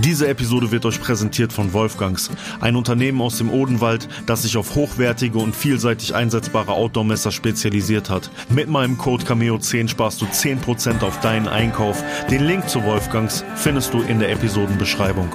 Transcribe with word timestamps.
Diese 0.00 0.28
Episode 0.28 0.70
wird 0.70 0.86
euch 0.86 1.00
präsentiert 1.00 1.52
von 1.52 1.72
Wolfgangs, 1.72 2.30
ein 2.60 2.76
Unternehmen 2.76 3.20
aus 3.20 3.38
dem 3.38 3.50
Odenwald, 3.50 4.08
das 4.26 4.42
sich 4.42 4.56
auf 4.56 4.76
hochwertige 4.76 5.38
und 5.38 5.56
vielseitig 5.56 6.14
einsetzbare 6.14 6.72
Outdoor-Messer 6.72 7.32
spezialisiert 7.32 8.08
hat. 8.08 8.30
Mit 8.48 8.68
meinem 8.68 8.96
Code 8.96 9.24
Cameo10 9.24 9.88
sparst 9.88 10.20
du 10.20 10.26
10% 10.26 11.02
auf 11.02 11.18
deinen 11.18 11.48
Einkauf. 11.48 12.04
Den 12.30 12.44
Link 12.44 12.68
zu 12.68 12.84
Wolfgangs 12.84 13.44
findest 13.56 13.92
du 13.92 14.02
in 14.02 14.20
der 14.20 14.30
Episodenbeschreibung. 14.30 15.30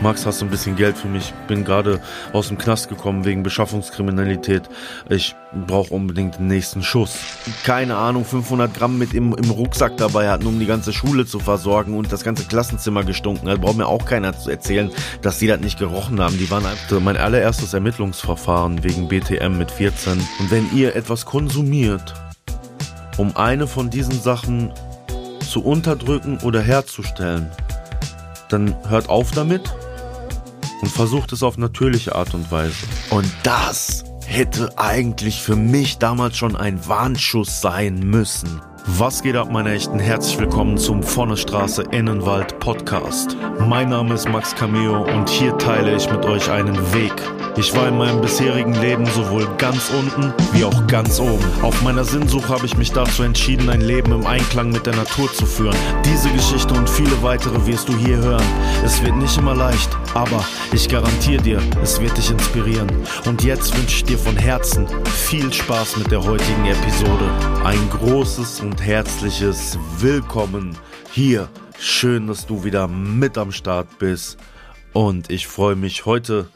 Max, 0.00 0.24
hast 0.26 0.40
du 0.40 0.44
ein 0.44 0.50
bisschen 0.50 0.76
Geld 0.76 0.96
für 0.96 1.08
mich? 1.08 1.34
Bin 1.48 1.64
gerade 1.64 2.00
aus 2.32 2.48
dem 2.48 2.56
Knast 2.56 2.88
gekommen 2.88 3.24
wegen 3.24 3.42
Beschaffungskriminalität. 3.42 4.62
Ich 5.08 5.34
brauche 5.66 5.92
unbedingt 5.92 6.38
den 6.38 6.46
nächsten 6.46 6.84
Schuss. 6.84 7.18
Keine 7.64 7.96
Ahnung, 7.96 8.24
500 8.24 8.72
Gramm 8.72 8.96
mit 8.96 9.12
im, 9.12 9.34
im 9.34 9.50
Rucksack 9.50 9.96
dabei 9.96 10.30
hatten, 10.30 10.46
um 10.46 10.60
die 10.60 10.66
ganze 10.66 10.92
Schule 10.92 11.26
zu 11.26 11.40
versorgen 11.40 11.98
und 11.98 12.12
das 12.12 12.22
ganze 12.22 12.44
Klassenzimmer 12.44 13.02
gestunken. 13.02 13.46
Da 13.46 13.56
braucht 13.56 13.76
mir 13.76 13.88
auch 13.88 14.04
keiner 14.04 14.38
zu 14.38 14.50
erzählen, 14.50 14.92
dass 15.20 15.40
die 15.40 15.48
das 15.48 15.60
nicht 15.60 15.80
gerochen 15.80 16.20
haben. 16.20 16.38
Die 16.38 16.48
waren 16.48 16.64
einfach 16.64 17.00
mein 17.00 17.16
allererstes 17.16 17.74
Ermittlungsverfahren 17.74 18.84
wegen 18.84 19.08
BTM 19.08 19.58
mit 19.58 19.72
14. 19.72 20.12
Und 20.38 20.50
wenn 20.52 20.72
ihr 20.76 20.94
etwas 20.94 21.26
konsumiert, 21.26 22.14
um 23.16 23.36
eine 23.36 23.66
von 23.66 23.90
diesen 23.90 24.20
Sachen 24.20 24.72
zu 25.40 25.64
unterdrücken 25.64 26.38
oder 26.44 26.62
herzustellen, 26.62 27.50
dann 28.48 28.76
hört 28.88 29.08
auf 29.08 29.32
damit 29.32 29.62
und 30.80 30.88
versucht 30.88 31.32
es 31.32 31.42
auf 31.42 31.58
natürliche 31.58 32.14
Art 32.14 32.34
und 32.34 32.50
Weise. 32.50 32.74
Und 33.10 33.30
das 33.42 34.04
hätte 34.26 34.78
eigentlich 34.78 35.42
für 35.42 35.56
mich 35.56 35.98
damals 35.98 36.36
schon 36.36 36.56
ein 36.56 36.86
Warnschuss 36.86 37.60
sein 37.60 38.00
müssen. 38.00 38.60
Was 38.86 39.22
geht 39.22 39.36
ab, 39.36 39.50
meine 39.50 39.72
Echten? 39.72 39.98
Herzlich 39.98 40.38
willkommen 40.38 40.78
zum 40.78 41.02
Vonnestraße 41.02 41.82
Innenwald 41.90 42.58
Podcast. 42.58 43.36
Mein 43.60 43.90
Name 43.90 44.14
ist 44.14 44.28
Max 44.28 44.54
Cameo 44.54 45.02
und 45.02 45.28
hier 45.28 45.56
teile 45.58 45.94
ich 45.94 46.10
mit 46.10 46.24
euch 46.24 46.50
einen 46.50 46.76
Weg 46.94 47.12
ich 47.58 47.74
war 47.74 47.88
in 47.88 47.98
meinem 47.98 48.20
bisherigen 48.20 48.74
Leben 48.74 49.04
sowohl 49.06 49.48
ganz 49.56 49.90
unten 49.90 50.32
wie 50.52 50.64
auch 50.64 50.86
ganz 50.86 51.18
oben. 51.18 51.44
Auf 51.62 51.82
meiner 51.82 52.04
Sinnsuche 52.04 52.48
habe 52.48 52.66
ich 52.66 52.76
mich 52.76 52.92
dazu 52.92 53.24
entschieden, 53.24 53.68
ein 53.68 53.80
Leben 53.80 54.12
im 54.12 54.26
Einklang 54.26 54.70
mit 54.70 54.86
der 54.86 54.94
Natur 54.94 55.32
zu 55.32 55.44
führen. 55.44 55.76
Diese 56.04 56.30
Geschichte 56.30 56.72
und 56.74 56.88
viele 56.88 57.20
weitere 57.22 57.66
wirst 57.66 57.88
du 57.88 57.96
hier 57.96 58.18
hören. 58.18 58.44
Es 58.84 59.02
wird 59.02 59.16
nicht 59.16 59.36
immer 59.36 59.56
leicht, 59.56 59.90
aber 60.14 60.44
ich 60.72 60.88
garantiere 60.88 61.42
dir, 61.42 61.62
es 61.82 62.00
wird 62.00 62.16
dich 62.16 62.30
inspirieren. 62.30 62.88
Und 63.26 63.42
jetzt 63.42 63.76
wünsche 63.76 63.96
ich 63.96 64.04
dir 64.04 64.18
von 64.18 64.36
Herzen 64.36 64.86
viel 65.06 65.52
Spaß 65.52 65.96
mit 65.96 66.12
der 66.12 66.22
heutigen 66.22 66.64
Episode. 66.64 67.28
Ein 67.64 67.90
großes 67.90 68.60
und 68.60 68.80
herzliches 68.80 69.76
Willkommen 69.98 70.76
hier. 71.10 71.48
Schön, 71.80 72.28
dass 72.28 72.46
du 72.46 72.62
wieder 72.62 72.86
mit 72.86 73.36
am 73.36 73.50
Start 73.50 73.98
bist. 73.98 74.38
Und 74.92 75.30
ich 75.30 75.48
freue 75.48 75.76
mich 75.76 76.06
heute 76.06 76.48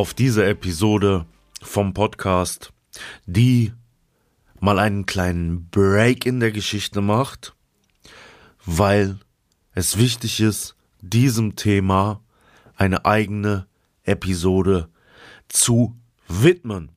auf 0.00 0.14
diese 0.14 0.46
Episode 0.46 1.26
vom 1.60 1.92
Podcast, 1.92 2.72
die 3.26 3.74
mal 4.58 4.78
einen 4.78 5.04
kleinen 5.04 5.68
Break 5.68 6.24
in 6.24 6.40
der 6.40 6.52
Geschichte 6.52 7.02
macht, 7.02 7.54
weil 8.64 9.18
es 9.74 9.98
wichtig 9.98 10.40
ist, 10.40 10.74
diesem 11.02 11.54
Thema 11.54 12.22
eine 12.76 13.04
eigene 13.04 13.66
Episode 14.02 14.88
zu 15.48 16.00
widmen. 16.28 16.92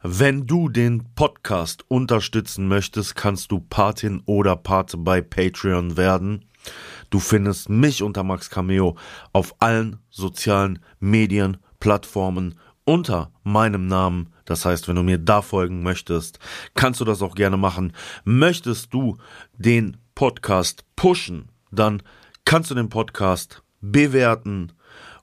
Wenn 0.00 0.46
du 0.46 0.70
den 0.70 1.12
Podcast 1.14 1.84
unterstützen 1.88 2.66
möchtest, 2.66 3.14
kannst 3.14 3.52
du 3.52 3.60
Patin 3.60 4.22
oder 4.24 4.56
Pate 4.56 4.96
bei 4.96 5.20
Patreon 5.20 5.98
werden. 5.98 6.46
Du 7.10 7.20
findest 7.20 7.68
mich 7.68 8.02
unter 8.02 8.22
Max 8.22 8.48
Cameo 8.48 8.96
auf 9.34 9.54
allen 9.58 9.98
sozialen 10.08 10.78
Medien 10.98 11.58
Plattformen 11.82 12.60
unter 12.84 13.32
meinem 13.42 13.88
Namen. 13.88 14.32
Das 14.44 14.64
heißt, 14.64 14.86
wenn 14.86 14.94
du 14.94 15.02
mir 15.02 15.18
da 15.18 15.42
folgen 15.42 15.82
möchtest, 15.82 16.38
kannst 16.74 17.00
du 17.00 17.04
das 17.04 17.22
auch 17.22 17.34
gerne 17.34 17.56
machen. 17.56 17.92
Möchtest 18.22 18.94
du 18.94 19.18
den 19.58 19.96
Podcast 20.14 20.84
pushen, 20.94 21.48
dann 21.72 22.04
kannst 22.44 22.70
du 22.70 22.76
den 22.76 22.88
Podcast 22.88 23.64
bewerten 23.80 24.70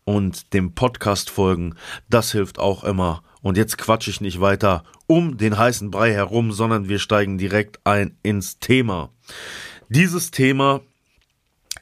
und 0.03 0.53
dem 0.53 0.75
Podcast 0.75 1.29
folgen. 1.29 1.75
Das 2.09 2.33
hilft 2.33 2.59
auch 2.59 2.83
immer. 2.83 3.23
Und 3.41 3.55
jetzt 3.55 3.77
quatsche 3.77 4.09
ich 4.09 4.19
nicht 4.19 4.41
weiter 4.41 4.83
um 5.07 5.37
den 5.37 5.57
heißen 5.57 5.89
Brei 5.91 6.11
herum, 6.11 6.51
sondern 6.51 6.89
wir 6.89 6.99
steigen 6.99 7.37
direkt 7.37 7.79
ein 7.85 8.17
ins 8.21 8.59
Thema. 8.59 9.13
Dieses 9.87 10.29
Thema 10.31 10.81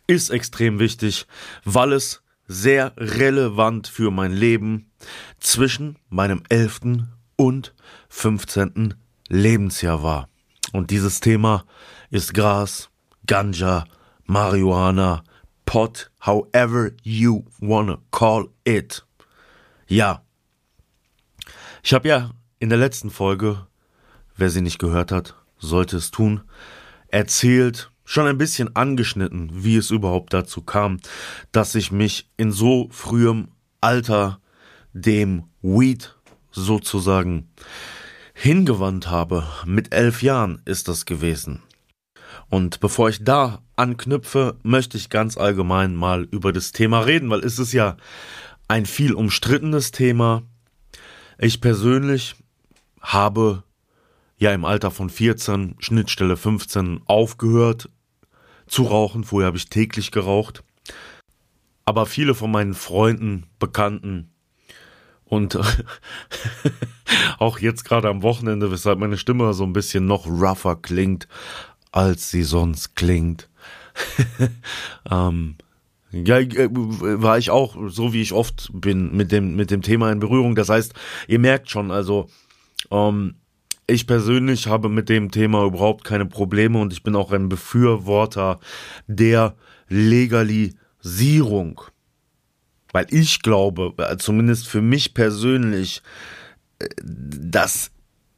ist 0.06 0.30
extrem 0.30 0.78
wichtig, 0.78 1.26
weil 1.66 1.94
es 1.94 2.22
sehr 2.48 2.94
relevant 2.98 3.88
für 3.88 4.12
mein 4.12 4.32
Leben 4.32 4.92
zwischen 5.40 5.98
meinem 6.10 6.44
11. 6.50 7.08
und 7.36 7.74
15. 8.10 8.96
Lebensjahr 9.30 10.04
war. 10.04 10.30
Und 10.74 10.92
dieses 10.92 11.20
Thema 11.20 11.66
ist 12.10 12.34
Gras, 12.34 12.90
Ganja, 13.26 13.86
Marihuana, 14.26 15.24
Pot, 15.66 16.12
however 16.26 16.92
you 17.04 17.44
wanna 17.60 18.00
call 18.12 18.50
it. 18.64 19.06
Ja. 19.88 20.24
Ich 21.84 21.94
habe 21.94 22.08
ja 22.08 22.32
in 22.60 22.70
der 22.70 22.78
letzten 22.78 23.10
Folge, 23.10 23.68
wer 24.36 24.50
sie 24.50 24.62
nicht 24.62 24.80
gehört 24.80 25.12
hat, 25.12 25.36
sollte 25.58 25.98
es 25.98 26.12
tun, 26.12 26.42
erzählt, 27.10 27.92
schon 28.08 28.26
ein 28.26 28.38
bisschen 28.38 28.74
angeschnitten, 28.74 29.52
wie 29.52 29.76
es 29.76 29.92
überhaupt 29.92 30.34
dazu 30.34 30.62
kam, 30.62 31.02
dass 31.52 31.76
ich 31.76 31.92
mich 31.92 32.30
in 32.38 32.54
so 32.54 32.88
frühem 32.90 33.50
Alter 33.82 34.40
dem 34.94 35.44
Weed 35.62 36.16
sozusagen 36.50 37.50
hingewandt 38.34 39.10
habe. 39.10 39.46
Mit 39.66 39.94
elf 39.94 40.24
Jahren 40.24 40.62
ist 40.64 40.88
das 40.88 41.06
gewesen. 41.06 41.62
Und 42.50 42.80
bevor 42.80 43.10
ich 43.10 43.26
da 43.26 43.62
anknüpfe, 43.76 44.56
möchte 44.64 44.96
ich 44.96 45.10
ganz 45.10 45.38
allgemein 45.38 45.94
mal 45.94 46.24
über 46.32 46.54
das 46.54 46.72
Thema 46.72 47.02
reden, 47.02 47.30
weil 47.30 47.44
es 47.44 47.60
ist 47.60 47.74
ja 47.74 47.98
ein 48.70 48.86
viel 48.86 49.14
umstrittenes 49.14 49.92
Thema. 49.92 50.44
Ich 51.38 51.60
persönlich 51.60 52.36
habe 53.02 53.64
ja 54.38 54.54
im 54.54 54.64
Alter 54.64 54.92
von 54.92 55.10
14, 55.10 55.76
Schnittstelle 55.80 56.38
15 56.38 57.02
aufgehört, 57.06 57.90
zu 58.68 58.84
rauchen. 58.84 59.24
Vorher 59.24 59.48
habe 59.48 59.58
ich 59.58 59.70
täglich 59.70 60.12
geraucht. 60.12 60.64
Aber 61.86 62.06
viele 62.06 62.36
von 62.36 62.52
meinen 62.52 62.74
Freunden, 62.74 63.46
Bekannten 63.60 64.32
und 65.26 65.58
auch 67.40 67.60
jetzt 67.60 67.86
gerade 67.86 68.10
am 68.10 68.24
Wochenende, 68.24 68.72
weshalb 68.72 69.00
meine 69.00 69.18
Stimme 69.18 69.54
so 69.54 69.64
ein 69.64 69.74
bisschen 69.74 70.06
noch 70.06 70.26
rougher 70.28 70.76
klingt, 70.82 71.28
als 71.92 72.30
sie 72.30 72.44
sonst 72.44 72.96
klingt. 72.96 73.50
ähm, 75.12 75.56
ja, 76.12 76.40
äh, 76.40 76.70
war 76.72 77.38
ich 77.38 77.52
auch, 77.52 77.76
so 77.88 78.14
wie 78.14 78.22
ich 78.22 78.34
oft 78.34 78.70
bin, 78.74 79.16
mit 79.16 79.32
dem, 79.32 79.56
mit 79.56 79.72
dem 79.72 79.82
Thema 79.82 80.12
in 80.12 80.20
Berührung. 80.20 80.56
Das 80.56 80.70
heißt, 80.70 80.94
ihr 81.28 81.40
merkt 81.40 81.70
schon, 81.70 81.92
also, 81.92 82.30
ähm, 82.92 83.36
ich 83.88 84.06
persönlich 84.06 84.68
habe 84.68 84.90
mit 84.90 85.10
dem 85.10 85.32
Thema 85.32 85.66
überhaupt 85.66 86.04
keine 86.04 86.26
Probleme 86.26 86.80
und 86.80 86.92
ich 86.92 87.04
bin 87.04 87.16
auch 87.16 87.32
ein 87.32 87.48
Befürworter 87.48 88.60
der 89.08 89.56
Legalisierung. 89.88 91.82
Weil 92.92 93.08
ich 93.10 93.42
glaube, 93.42 93.94
äh, 93.98 94.18
zumindest 94.18 94.68
für 94.68 94.82
mich 94.82 95.14
persönlich, 95.14 96.02
äh, 96.80 96.88
dass 97.02 97.92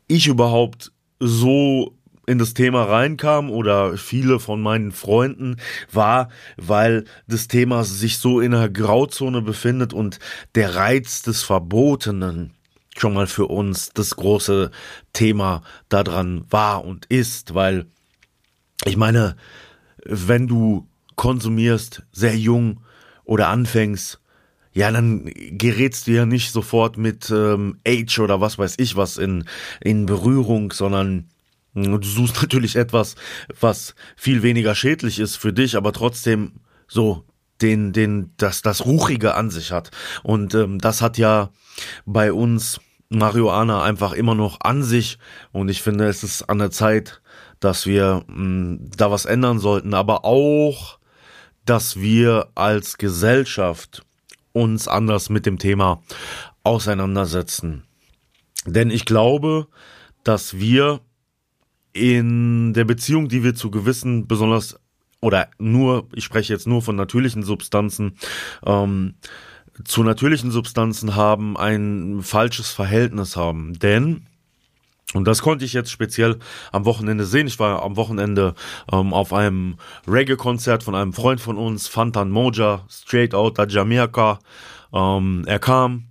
ich 0.07 0.27
überhaupt 0.27 0.91
so 1.19 1.95
in 2.27 2.37
das 2.37 2.53
Thema 2.53 2.83
reinkam 2.83 3.49
oder 3.49 3.97
viele 3.97 4.39
von 4.39 4.61
meinen 4.61 4.91
Freunden 4.91 5.57
war, 5.91 6.29
weil 6.57 7.05
das 7.27 7.47
Thema 7.47 7.83
sich 7.83 8.19
so 8.19 8.39
in 8.39 8.53
einer 8.53 8.69
Grauzone 8.69 9.41
befindet 9.41 9.93
und 9.93 10.19
der 10.53 10.75
Reiz 10.75 11.23
des 11.23 11.41
Verbotenen 11.41 12.53
schon 12.99 13.13
mal 13.13 13.27
für 13.27 13.47
uns 13.47 13.91
das 13.93 14.15
große 14.15 14.71
Thema 15.13 15.63
daran 15.89 16.45
war 16.49 16.83
und 16.85 17.05
ist, 17.05 17.53
weil 17.53 17.85
ich 18.85 18.97
meine, 18.97 19.35
wenn 20.05 20.47
du 20.47 20.87
konsumierst 21.15 22.03
sehr 22.11 22.37
jung 22.37 22.81
oder 23.25 23.49
anfängst, 23.49 24.19
ja, 24.73 24.91
dann 24.91 25.25
gerätst 25.33 26.07
du 26.07 26.11
ja 26.11 26.25
nicht 26.25 26.51
sofort 26.51 26.97
mit 26.97 27.29
ähm, 27.31 27.79
Age 27.87 28.19
oder 28.19 28.39
was 28.39 28.57
weiß 28.57 28.75
ich 28.77 28.95
was 28.95 29.17
in, 29.17 29.45
in 29.81 30.05
Berührung, 30.05 30.71
sondern 30.71 31.29
du 31.73 32.01
suchst 32.01 32.35
natürlich 32.41 32.75
etwas, 32.75 33.15
was 33.59 33.95
viel 34.15 34.43
weniger 34.43 34.75
schädlich 34.75 35.19
ist 35.19 35.35
für 35.35 35.53
dich, 35.53 35.75
aber 35.75 35.91
trotzdem 35.91 36.53
so 36.87 37.25
den, 37.61 37.91
den, 37.91 38.31
das, 38.37 38.61
das 38.61 38.85
Ruchige 38.85 39.35
an 39.35 39.49
sich 39.49 39.71
hat. 39.71 39.91
Und 40.23 40.53
ähm, 40.55 40.79
das 40.79 41.01
hat 41.01 41.17
ja 41.17 41.49
bei 42.05 42.31
uns 42.31 42.79
Marihuana 43.09 43.83
einfach 43.83 44.13
immer 44.13 44.35
noch 44.35 44.59
an 44.61 44.83
sich 44.83 45.17
und 45.51 45.69
ich 45.69 45.81
finde, 45.81 46.07
es 46.07 46.23
ist 46.23 46.43
an 46.43 46.59
der 46.59 46.71
Zeit, 46.71 47.21
dass 47.59 47.85
wir 47.85 48.23
mh, 48.27 48.35
mm, 48.35 48.91
da 48.95 49.11
was 49.11 49.25
ändern 49.25 49.59
sollten, 49.59 49.93
aber 49.93 50.25
auch, 50.25 50.99
dass 51.65 51.99
wir 51.99 52.49
als 52.55 52.97
Gesellschaft 52.97 54.05
uns 54.53 54.87
anders 54.87 55.29
mit 55.29 55.45
dem 55.45 55.57
Thema 55.57 56.01
auseinandersetzen. 56.63 57.83
Denn 58.65 58.89
ich 58.89 59.05
glaube, 59.05 59.67
dass 60.23 60.57
wir 60.57 61.01
in 61.93 62.73
der 62.73 62.85
Beziehung, 62.85 63.27
die 63.27 63.43
wir 63.43 63.55
zu 63.55 63.71
gewissen 63.71 64.27
besonders 64.27 64.79
oder 65.21 65.49
nur, 65.57 66.07
ich 66.13 66.23
spreche 66.23 66.53
jetzt 66.53 66.67
nur 66.67 66.81
von 66.81 66.95
natürlichen 66.95 67.43
Substanzen, 67.43 68.17
ähm, 68.65 69.15
zu 69.83 70.03
natürlichen 70.03 70.51
Substanzen 70.51 71.15
haben, 71.15 71.57
ein 71.57 72.21
falsches 72.21 72.71
Verhältnis 72.71 73.35
haben. 73.35 73.77
Denn 73.79 74.25
und 75.15 75.25
das 75.25 75.41
konnte 75.41 75.65
ich 75.65 75.73
jetzt 75.73 75.89
speziell 75.89 76.37
am 76.71 76.85
Wochenende 76.85 77.25
sehen. 77.25 77.47
Ich 77.47 77.57
war 77.57 77.81
am 77.81 77.95
Wochenende 77.95 78.53
ähm, 78.91 79.11
auf 79.11 79.33
einem 79.33 79.77
Reggae-Konzert 80.07 80.83
von 80.83 80.93
einem 80.93 81.13
Freund 81.13 81.41
von 81.41 81.57
uns, 81.57 81.87
Fantan 81.87 82.29
Moja, 82.29 82.85
Straight 82.89 83.33
Outta 83.33 83.65
Jamaica. 83.65 84.37
Ähm, 84.93 85.45
er 85.47 85.57
kam, 85.57 86.09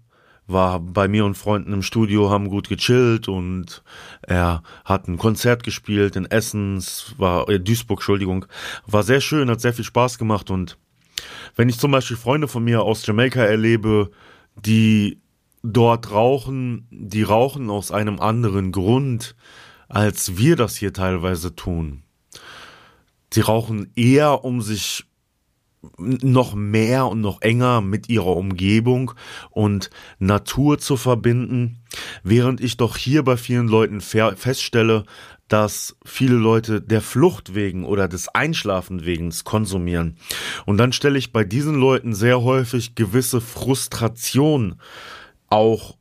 war 0.48 0.80
bei 0.80 1.06
mir 1.06 1.24
und 1.24 1.36
Freunden 1.36 1.72
im 1.72 1.82
Studio, 1.82 2.30
haben 2.30 2.48
gut 2.48 2.68
gechillt 2.68 3.28
und 3.28 3.84
er 4.22 4.62
hat 4.84 5.06
ein 5.06 5.18
Konzert 5.18 5.62
gespielt 5.62 6.16
in 6.16 6.26
Essen, 6.26 6.82
war 7.18 7.48
äh, 7.48 7.60
Duisburg, 7.60 8.00
Entschuldigung, 8.00 8.46
war 8.84 9.04
sehr 9.04 9.20
schön, 9.20 9.48
hat 9.48 9.60
sehr 9.60 9.74
viel 9.74 9.84
Spaß 9.84 10.18
gemacht 10.18 10.50
und 10.50 10.76
wenn 11.56 11.68
ich 11.68 11.78
zum 11.78 11.90
Beispiel 11.90 12.16
Freunde 12.16 12.48
von 12.48 12.64
mir 12.64 12.82
aus 12.82 13.06
Jamaika 13.06 13.42
erlebe, 13.42 14.10
die 14.56 15.20
dort 15.62 16.10
rauchen, 16.12 16.86
die 16.90 17.22
rauchen 17.22 17.70
aus 17.70 17.90
einem 17.90 18.20
anderen 18.20 18.72
Grund, 18.72 19.34
als 19.88 20.36
wir 20.36 20.56
das 20.56 20.76
hier 20.76 20.92
teilweise 20.92 21.54
tun. 21.54 22.02
Sie 23.32 23.40
rauchen 23.40 23.92
eher, 23.94 24.44
um 24.44 24.62
sich 24.62 25.04
noch 25.96 26.54
mehr 26.54 27.06
und 27.06 27.20
noch 27.20 27.40
enger 27.40 27.80
mit 27.80 28.08
ihrer 28.08 28.36
Umgebung 28.36 29.12
und 29.50 29.90
Natur 30.18 30.78
zu 30.78 30.96
verbinden, 30.96 31.78
während 32.22 32.60
ich 32.60 32.76
doch 32.76 32.96
hier 32.96 33.22
bei 33.22 33.36
vielen 33.36 33.68
Leuten 33.68 34.00
feststelle, 34.00 35.04
dass 35.48 35.96
viele 36.04 36.36
Leute 36.36 36.80
der 36.80 37.00
Flucht 37.00 37.54
wegen 37.54 37.84
oder 37.84 38.06
des 38.06 38.28
Einschlafen 38.28 39.04
wegen 39.04 39.32
konsumieren. 39.44 40.16
Und 40.66 40.78
dann 40.78 40.92
stelle 40.92 41.18
ich 41.18 41.32
bei 41.32 41.44
diesen 41.44 41.74
Leuten 41.74 42.14
sehr 42.14 42.42
häufig 42.42 42.94
gewisse 42.94 43.40
Frustration 43.40 44.76
auch 45.48 45.96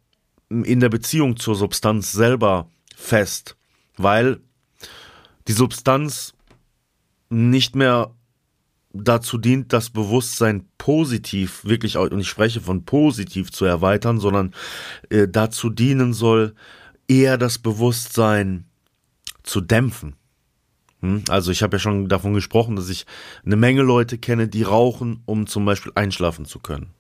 in 0.50 0.80
der 0.80 0.90
Beziehung 0.90 1.38
zur 1.38 1.56
Substanz 1.56 2.12
selber 2.12 2.70
fest, 2.96 3.58
weil 3.96 4.40
die 5.48 5.54
Substanz 5.54 6.34
nicht 7.30 7.76
mehr 7.76 8.12
dazu 8.94 9.38
dient, 9.38 9.74
das 9.74 9.90
Bewusstsein 9.90 10.66
positiv, 10.78 11.64
wirklich, 11.66 11.98
und 11.98 12.20
ich 12.20 12.28
spreche 12.28 12.62
von 12.62 12.86
positiv 12.86 13.52
zu 13.52 13.66
erweitern, 13.66 14.20
sondern 14.20 14.54
äh, 15.10 15.28
dazu 15.28 15.70
dienen 15.70 16.14
soll, 16.14 16.56
eher 17.08 17.38
das 17.38 17.60
Bewusstsein 17.60 18.66
zu 19.48 19.62
dämpfen. 19.62 20.16
Hm? 21.02 21.24
Also 21.30 21.52
ich 21.52 21.62
habe 21.62 21.76
ja 21.76 21.80
schon 21.80 22.10
davon 22.10 22.34
gesprochen, 22.34 22.76
dass 22.76 22.90
ich 22.90 23.06
eine 23.46 23.56
Menge 23.56 23.82
Leute 23.82 24.18
kenne, 24.18 24.48
die 24.48 24.64
rauchen, 24.64 25.22
um 25.26 25.48
zum 25.48 25.66
Beispiel 25.66 25.92
einschlafen 25.96 26.46
zu 26.46 26.60
können. 26.60 26.92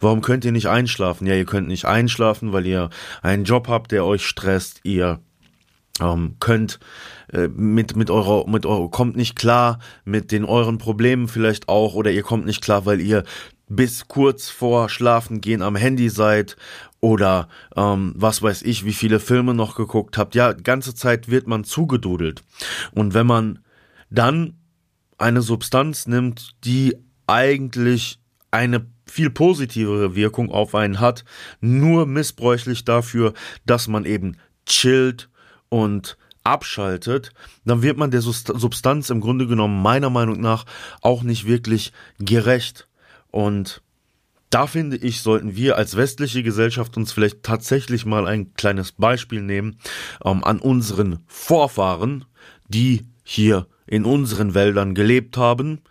Warum 0.00 0.20
könnt 0.20 0.44
ihr 0.44 0.52
nicht 0.52 0.68
einschlafen? 0.68 1.26
Ja, 1.26 1.34
ihr 1.34 1.46
könnt 1.46 1.68
nicht 1.68 1.86
einschlafen, 1.86 2.52
weil 2.52 2.66
ihr 2.66 2.90
einen 3.22 3.44
Job 3.44 3.68
habt, 3.68 3.90
der 3.92 4.04
euch 4.04 4.26
stresst. 4.26 4.80
Ihr 4.84 5.20
ähm, 6.00 6.36
könnt 6.40 6.78
äh, 7.32 7.48
mit 7.48 7.96
mit 7.96 8.10
eurer 8.10 8.48
mit 8.48 8.66
eurer 8.66 8.90
kommt 8.90 9.16
nicht 9.16 9.34
klar 9.34 9.80
mit 10.04 10.30
den 10.30 10.44
euren 10.44 10.78
Problemen 10.78 11.26
vielleicht 11.26 11.68
auch 11.68 11.94
oder 11.94 12.10
ihr 12.10 12.22
kommt 12.22 12.46
nicht 12.46 12.62
klar, 12.62 12.86
weil 12.86 13.00
ihr 13.00 13.24
bis 13.68 14.08
kurz 14.08 14.48
vor 14.48 14.88
Schlafen 14.88 15.40
gehen 15.40 15.62
am 15.62 15.76
Handy 15.76 16.08
seid 16.08 16.56
oder 17.00 17.48
ähm, 17.76 18.12
was 18.16 18.42
weiß 18.42 18.62
ich, 18.62 18.84
wie 18.84 18.92
viele 18.92 19.20
Filme 19.20 19.54
noch 19.54 19.76
geguckt 19.76 20.18
habt. 20.18 20.34
Ja, 20.34 20.52
ganze 20.52 20.94
Zeit 20.94 21.28
wird 21.28 21.46
man 21.46 21.64
zugedudelt. 21.64 22.42
Und 22.92 23.14
wenn 23.14 23.26
man 23.26 23.60
dann 24.10 24.54
eine 25.18 25.42
Substanz 25.42 26.06
nimmt, 26.06 26.54
die 26.64 26.96
eigentlich 27.26 28.18
eine 28.50 28.86
viel 29.06 29.30
positivere 29.30 30.14
Wirkung 30.14 30.50
auf 30.50 30.74
einen 30.74 31.00
hat, 31.00 31.24
nur 31.60 32.06
missbräuchlich 32.06 32.84
dafür, 32.84 33.34
dass 33.66 33.88
man 33.88 34.04
eben 34.04 34.36
chillt 34.66 35.28
und 35.68 36.16
abschaltet, 36.44 37.32
dann 37.64 37.82
wird 37.82 37.98
man 37.98 38.10
der 38.10 38.22
Substanz 38.22 39.10
im 39.10 39.20
Grunde 39.20 39.46
genommen 39.46 39.82
meiner 39.82 40.10
Meinung 40.10 40.40
nach 40.40 40.64
auch 41.02 41.22
nicht 41.22 41.46
wirklich 41.46 41.92
gerecht. 42.18 42.87
Und 43.38 43.82
da 44.50 44.66
finde 44.66 44.96
ich, 44.96 45.20
sollten 45.20 45.54
wir 45.54 45.76
als 45.76 45.96
westliche 45.96 46.42
Gesellschaft 46.42 46.96
uns 46.96 47.12
vielleicht 47.12 47.44
tatsächlich 47.44 48.04
mal 48.04 48.26
ein 48.26 48.52
kleines 48.54 48.90
Beispiel 48.90 49.42
nehmen 49.42 49.78
ähm, 50.24 50.42
an 50.42 50.58
unseren 50.58 51.20
Vorfahren, 51.28 52.24
die 52.66 53.06
hier 53.22 53.68
in 53.86 54.04
unseren 54.04 54.54
Wäldern 54.54 54.92
gelebt 54.92 55.36
haben, 55.36 55.82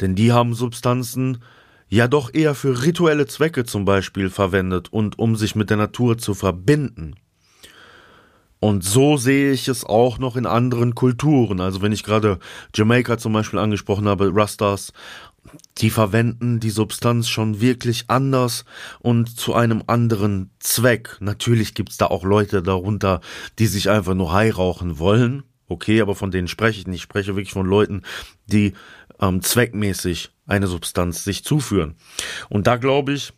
denn 0.00 0.16
die 0.16 0.32
haben 0.32 0.54
Substanzen 0.54 1.44
ja 1.88 2.08
doch 2.08 2.34
eher 2.34 2.56
für 2.56 2.82
rituelle 2.82 3.26
Zwecke 3.26 3.62
zum 3.62 3.84
Beispiel 3.84 4.28
verwendet 4.28 4.92
und 4.92 5.16
um 5.16 5.36
sich 5.36 5.54
mit 5.54 5.70
der 5.70 5.76
Natur 5.76 6.18
zu 6.18 6.34
verbinden. 6.34 7.14
Und 8.58 8.82
so 8.82 9.16
sehe 9.16 9.52
ich 9.52 9.68
es 9.68 9.84
auch 9.84 10.18
noch 10.18 10.34
in 10.34 10.46
anderen 10.46 10.96
Kulturen. 10.96 11.60
Also 11.60 11.82
wenn 11.82 11.92
ich 11.92 12.02
gerade 12.02 12.40
Jamaika 12.74 13.16
zum 13.16 13.32
Beispiel 13.32 13.60
angesprochen 13.60 14.08
habe, 14.08 14.34
Rastas, 14.34 14.92
die 15.78 15.90
verwenden 15.90 16.60
die 16.60 16.70
Substanz 16.70 17.28
schon 17.28 17.60
wirklich 17.60 18.04
anders 18.08 18.64
und 19.00 19.38
zu 19.38 19.54
einem 19.54 19.82
anderen 19.86 20.50
Zweck. 20.58 21.16
Natürlich 21.20 21.74
gibt's 21.74 21.96
da 21.96 22.06
auch 22.06 22.24
Leute 22.24 22.62
darunter, 22.62 23.20
die 23.58 23.66
sich 23.66 23.90
einfach 23.90 24.14
nur 24.14 24.32
High 24.32 24.56
rauchen 24.56 24.98
wollen. 24.98 25.44
Okay, 25.68 26.00
aber 26.00 26.14
von 26.14 26.30
denen 26.30 26.48
spreche 26.48 26.80
ich 26.80 26.86
nicht. 26.86 26.96
Ich 26.96 27.02
spreche 27.02 27.36
wirklich 27.36 27.52
von 27.52 27.66
Leuten, 27.66 28.02
die 28.46 28.74
ähm, 29.20 29.42
zweckmäßig 29.42 30.30
eine 30.46 30.68
Substanz 30.68 31.24
sich 31.24 31.44
zuführen. 31.44 31.96
Und 32.48 32.66
da 32.66 32.76
glaube 32.76 33.12
ich, 33.12 33.32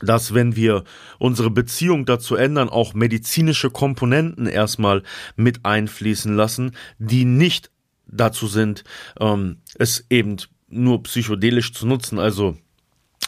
dass 0.00 0.34
wenn 0.34 0.56
wir 0.56 0.84
unsere 1.18 1.50
Beziehung 1.50 2.06
dazu 2.06 2.36
ändern, 2.36 2.68
auch 2.68 2.94
medizinische 2.94 3.70
Komponenten 3.70 4.46
erstmal 4.46 5.02
mit 5.36 5.64
einfließen 5.64 6.34
lassen, 6.34 6.72
die 6.98 7.24
nicht 7.24 7.70
dazu 8.06 8.46
sind, 8.46 8.84
ähm, 9.20 9.58
es 9.78 10.04
eben 10.10 10.36
nur 10.72 11.02
psychedelisch 11.02 11.72
zu 11.72 11.86
nutzen, 11.86 12.18
also 12.18 12.56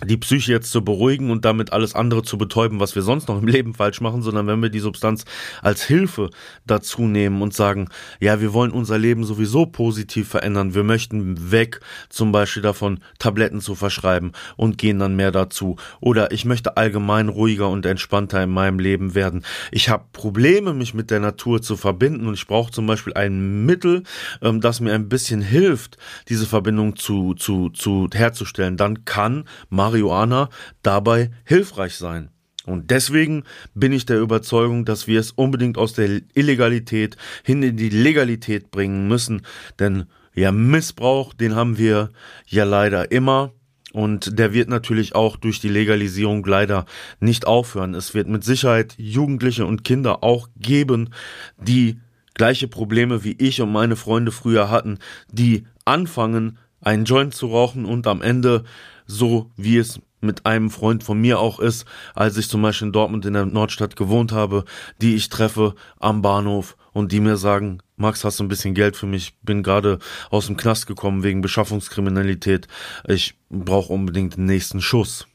die 0.03 0.17
Psyche 0.17 0.53
jetzt 0.53 0.73
zu 0.73 0.85
beruhigen 0.85 1.31
und 1.31 1.45
damit 1.45 1.73
alles 1.73 1.95
andere 1.95 2.23
zu 2.23 2.37
betäuben, 2.37 2.81
was 2.81 2.97
wir 2.97 3.03
sonst 3.03 3.29
noch 3.29 3.41
im 3.41 3.47
Leben 3.55 3.75
falsch 3.75 4.01
machen, 4.01 4.23
sondern 4.23 4.47
wenn 4.47 4.61
wir 4.61 4.69
die 4.69 4.81
Substanz 4.81 5.25
als 5.63 5.85
Hilfe 5.85 6.31
dazu 6.67 7.03
nehmen 7.03 7.43
und 7.43 7.55
sagen, 7.55 7.89
ja, 8.21 8.41
wir 8.41 8.53
wollen 8.53 8.73
unser 8.73 8.99
Leben 8.99 9.25
sowieso 9.25 9.67
positiv 9.67 10.29
verändern, 10.29 10.75
wir 10.75 10.83
möchten 10.83 11.53
weg 11.53 11.81
zum 12.09 12.33
Beispiel 12.33 12.63
davon, 12.63 13.01
Tabletten 13.19 13.61
zu 13.61 13.75
verschreiben 13.75 14.33
und 14.57 14.79
gehen 14.79 14.99
dann 14.99 15.15
mehr 15.15 15.31
dazu. 15.31 15.77
Oder 16.01 16.33
ich 16.33 16.45
möchte 16.45 16.77
allgemein 16.77 17.29
ruhiger 17.29 17.69
und 17.69 17.87
entspannter 17.87 18.43
in 18.43 18.51
meinem 18.51 18.81
Leben 18.81 19.15
werden. 19.15 19.45
Ich 19.71 19.89
habe 19.89 20.05
Probleme, 20.13 20.75
mich 20.75 20.95
mit 20.95 21.11
der 21.11 21.21
Natur 21.21 21.63
zu 21.63 21.77
verbinden 21.77 22.27
und 22.27 22.35
ich 22.35 22.47
brauche 22.47 22.73
zum 22.73 22.87
Beispiel 22.87 23.15
ein 23.15 23.65
Mittel, 23.65 24.03
ähm, 24.43 24.61
das 24.61 24.81
mir 24.81 24.93
ein 24.93 25.09
bisschen 25.09 25.41
hilft, 25.41 25.99
diese 26.29 26.47
Verbindung 26.47 26.97
zu, 26.97 27.35
zu, 27.35 27.71
zu 27.71 28.09
herzustellen. 28.13 28.77
Dann 28.77 29.05
kann 29.05 29.45
Marihuana 29.85 30.49
dabei 30.83 31.31
hilfreich 31.45 31.97
sein. 31.97 32.31
Und 32.65 32.91
deswegen 32.91 33.45
bin 33.75 33.93
ich 33.93 34.07
der 34.07 34.19
Überzeugung, 34.19 34.87
dass 34.87 35.07
wir 35.07 35.21
es 35.21 35.33
unbedingt 35.33 35.77
aus 35.77 35.93
der 35.93 36.23
Illegalität 36.33 37.19
hin 37.43 37.63
in 37.63 37.77
die 37.77 37.91
Legalität 37.91 38.71
bringen 38.71 39.07
müssen. 39.07 39.43
Denn 39.79 40.07
ja, 40.35 40.51
Missbrauch, 40.53 41.35
den 41.35 41.55
haben 41.55 41.77
wir 41.77 42.11
ja 42.47 42.65
leider 42.65 43.11
immer. 43.11 43.53
Und 43.93 44.39
der 44.39 44.55
wird 44.55 44.71
natürlich 44.71 45.15
auch 45.15 45.37
durch 45.37 45.61
die 45.61 45.69
Legalisierung 45.69 46.45
leider 46.47 46.87
nicht 47.21 47.47
aufhören. 47.47 47.95
Es 47.95 48.15
wird 48.15 48.27
mit 48.27 48.43
Sicherheit 48.43 48.95
Jugendliche 48.97 49.67
und 49.67 49.85
Kinder 49.85 50.25
auch 50.25 50.49
geben, 50.57 51.11
die 51.59 52.01
gleiche 52.33 52.67
Probleme 52.67 53.23
wie 53.23 53.37
ich 53.39 53.61
und 53.61 53.71
meine 53.71 53.95
Freunde 53.95 54.33
früher 54.33 54.71
hatten, 54.71 54.99
die 55.31 55.67
anfangen, 55.85 56.59
einen 56.81 57.05
Joint 57.05 57.35
zu 57.35 57.47
rauchen 57.49 57.85
und 57.85 58.07
am 58.07 58.23
Ende 58.23 58.65
so 59.07 59.51
wie 59.57 59.79
es 59.79 60.01
mit 60.21 60.47
einem 60.47 60.71
Freund 60.71 61.05
von 61.05 61.21
mir 61.21 61.39
auch 61.39 61.61
ist, 61.61 61.85
als 62.15 62.37
ich 62.37 62.49
zum 62.49 62.63
Beispiel 62.63 62.87
in 62.87 62.93
Dortmund 62.93 63.27
in 63.27 63.35
der 63.35 63.47
Nordstadt 63.47 63.95
gewohnt 63.95 64.33
habe, 64.33 64.65
die 65.01 65.15
ich 65.15 65.29
treffe 65.29 65.75
am 65.99 66.23
Bahnhof 66.23 66.77
und 66.93 67.13
die 67.13 67.21
mir 67.21 67.37
sagen, 67.37 67.79
Max, 67.97 68.25
hast 68.25 68.41
du 68.41 68.45
ein 68.45 68.49
bisschen 68.49 68.75
Geld 68.75 68.97
für 68.97 69.07
mich? 69.07 69.37
Bin 69.43 69.63
gerade 69.63 69.99
aus 70.31 70.47
dem 70.47 70.57
Knast 70.57 70.87
gekommen 70.87 71.23
wegen 71.23 71.43
Beschaffungskriminalität. 71.43 72.67
Ich 73.07 73.37
brauche 73.51 73.93
unbedingt 73.93 74.37
den 74.37 74.47
nächsten 74.47 74.81
Schuss. 74.81 75.27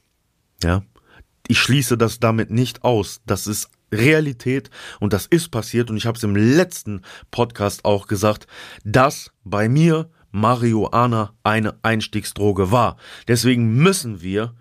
Ja? 0.64 0.84
Ich 1.48 1.60
schließe 1.60 1.98
das 1.98 2.20
damit 2.20 2.50
nicht 2.50 2.84
aus. 2.84 3.22
Das 3.26 3.48
ist 3.48 3.70
Realität 3.92 4.70
und 5.00 5.14
das 5.14 5.26
ist 5.26 5.50
passiert 5.50 5.90
und 5.90 5.98
ich 5.98 6.06
habe 6.06 6.18
es 6.18 6.24
im 6.24 6.36
letzten 6.36 7.02
Podcast 7.32 7.86
auch 7.86 8.08
gesagt, 8.08 8.46
dass 8.84 9.32
bei 9.44 9.68
mir 9.68 10.10
Marihuana 10.32 11.34
eine 11.44 11.76
Einstiegsdroge 11.82 12.72
war. 12.72 12.98
Deswegen 13.28 13.74
müssen 13.74 14.22
wir 14.22 14.54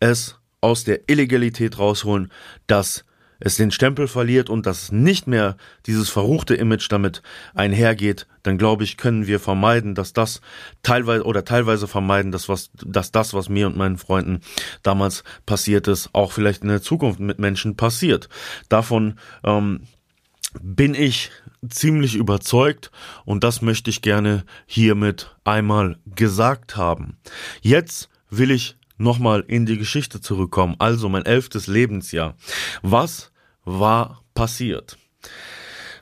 es 0.00 0.38
aus 0.60 0.84
der 0.84 1.08
Illegalität 1.08 1.78
rausholen, 1.78 2.30
dass 2.66 3.04
es 3.38 3.56
den 3.56 3.70
Stempel 3.70 4.08
verliert 4.08 4.48
und 4.48 4.66
dass 4.66 4.92
nicht 4.92 5.26
mehr 5.26 5.56
dieses 5.86 6.08
verruchte 6.08 6.54
Image 6.54 6.90
damit 6.90 7.22
einhergeht, 7.54 8.26
dann 8.42 8.58
glaube 8.58 8.84
ich, 8.84 8.96
können 8.96 9.26
wir 9.26 9.40
vermeiden, 9.40 9.94
dass 9.94 10.12
das 10.12 10.40
teilweise 10.82 11.24
oder 11.24 11.44
teilweise 11.44 11.86
vermeiden, 11.86 12.32
dass 12.32 12.48
was, 12.48 12.70
dass 12.74 13.12
das, 13.12 13.34
was 13.34 13.48
mir 13.48 13.66
und 13.66 13.76
meinen 13.76 13.98
Freunden 13.98 14.40
damals 14.82 15.22
passiert 15.44 15.88
ist, 15.88 16.10
auch 16.12 16.32
vielleicht 16.32 16.62
in 16.62 16.68
der 16.68 16.82
Zukunft 16.82 17.20
mit 17.20 17.38
Menschen 17.38 17.76
passiert. 17.76 18.28
Davon 18.68 19.18
ähm, 19.44 19.82
bin 20.62 20.94
ich 20.94 21.30
ziemlich 21.68 22.14
überzeugt 22.14 22.90
und 23.24 23.44
das 23.44 23.62
möchte 23.62 23.90
ich 23.90 24.02
gerne 24.02 24.44
hiermit 24.66 25.36
einmal 25.44 25.98
gesagt 26.06 26.76
haben. 26.76 27.16
Jetzt 27.60 28.08
will 28.30 28.50
ich 28.50 28.76
nochmal 28.98 29.44
in 29.46 29.66
die 29.66 29.78
Geschichte 29.78 30.20
zurückkommen. 30.20 30.76
Also 30.78 31.08
mein 31.08 31.24
elftes 31.24 31.66
Lebensjahr. 31.66 32.36
Was 32.82 33.32
war 33.64 34.22
passiert? 34.34 34.98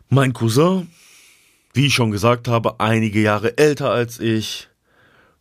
Mein 0.08 0.32
Cousin, 0.32 0.90
wie 1.72 1.86
ich 1.86 1.94
schon 1.94 2.10
gesagt 2.10 2.46
habe, 2.48 2.78
einige 2.80 3.20
Jahre 3.20 3.58
älter 3.58 3.90
als 3.90 4.20
ich. 4.20 4.68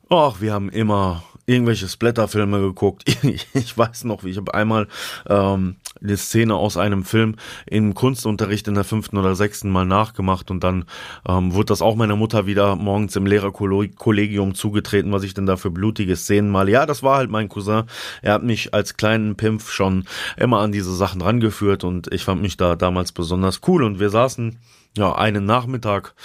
Ach, 0.09 0.41
wir 0.41 0.53
haben 0.53 0.69
immer 0.69 1.23
irgendwelche 1.45 1.88
Splatterfilme 1.88 2.59
geguckt. 2.59 3.03
Ich 3.53 3.77
weiß 3.77 4.03
noch, 4.05 4.23
wie 4.23 4.29
ich 4.29 4.38
habe 4.38 4.53
einmal 4.53 4.88
ähm, 5.27 5.75
eine 6.01 6.17
Szene 6.17 6.55
aus 6.55 6.77
einem 6.77 7.03
Film 7.03 7.35
im 7.65 7.93
Kunstunterricht 7.93 8.67
in 8.67 8.73
der 8.73 8.83
fünften 8.83 9.17
oder 9.17 9.35
sechsten 9.35 9.69
Mal 9.69 9.85
nachgemacht 9.85 10.51
und 10.51 10.63
dann 10.63 10.85
ähm, 11.27 11.53
wurde 11.53 11.65
das 11.65 11.81
auch 11.81 11.95
meiner 11.95 12.15
Mutter 12.15 12.45
wieder 12.45 12.75
morgens 12.75 13.15
im 13.15 13.25
Lehrerkollegium 13.25 14.55
zugetreten, 14.55 15.12
was 15.12 15.23
ich 15.23 15.33
denn 15.33 15.45
da 15.45 15.55
für 15.55 15.71
blutige 15.71 16.15
Szenen 16.15 16.50
mal. 16.50 16.69
Ja, 16.69 16.85
das 16.85 17.03
war 17.03 17.17
halt 17.17 17.29
mein 17.29 17.50
Cousin. 17.50 17.83
Er 18.21 18.33
hat 18.33 18.43
mich 18.43 18.73
als 18.73 18.97
kleinen 18.97 19.35
Pimpf 19.35 19.71
schon 19.71 20.05
immer 20.38 20.59
an 20.59 20.71
diese 20.71 20.95
Sachen 20.95 21.21
rangeführt 21.21 21.83
und 21.83 22.12
ich 22.13 22.23
fand 22.23 22.41
mich 22.41 22.57
da 22.57 22.75
damals 22.75 23.12
besonders 23.12 23.62
cool 23.67 23.83
und 23.83 24.00
wir 24.00 24.09
saßen 24.09 24.59
ja 24.97 25.15
einen 25.15 25.45
Nachmittag 25.45 26.15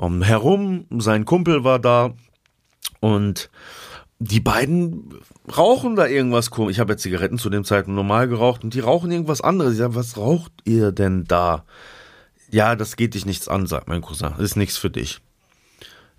ähm, 0.00 0.22
herum. 0.22 0.86
Sein 0.98 1.24
Kumpel 1.24 1.64
war 1.64 1.78
da 1.78 2.14
und 3.00 3.50
die 4.18 4.40
beiden 4.40 5.14
rauchen 5.56 5.96
da 5.96 6.06
irgendwas 6.06 6.50
komisch. 6.50 6.76
Ich 6.76 6.80
habe 6.80 6.92
ja 6.92 6.96
Zigaretten 6.96 7.38
zu 7.38 7.50
dem 7.50 7.64
Zeitpunkt 7.64 7.96
normal 7.96 8.28
geraucht 8.28 8.64
und 8.64 8.74
die 8.74 8.80
rauchen 8.80 9.10
irgendwas 9.10 9.40
anderes. 9.40 9.72
Ich 9.72 9.78
sage, 9.78 9.94
was 9.94 10.16
raucht 10.16 10.52
ihr 10.64 10.92
denn 10.92 11.24
da? 11.24 11.64
Ja, 12.50 12.76
das 12.76 12.96
geht 12.96 13.14
dich 13.14 13.26
nichts 13.26 13.48
an, 13.48 13.66
sagt 13.66 13.88
mein 13.88 14.02
Cousin. 14.02 14.30
Das 14.36 14.40
ist 14.40 14.56
nichts 14.56 14.76
für 14.76 14.90
dich. 14.90 15.20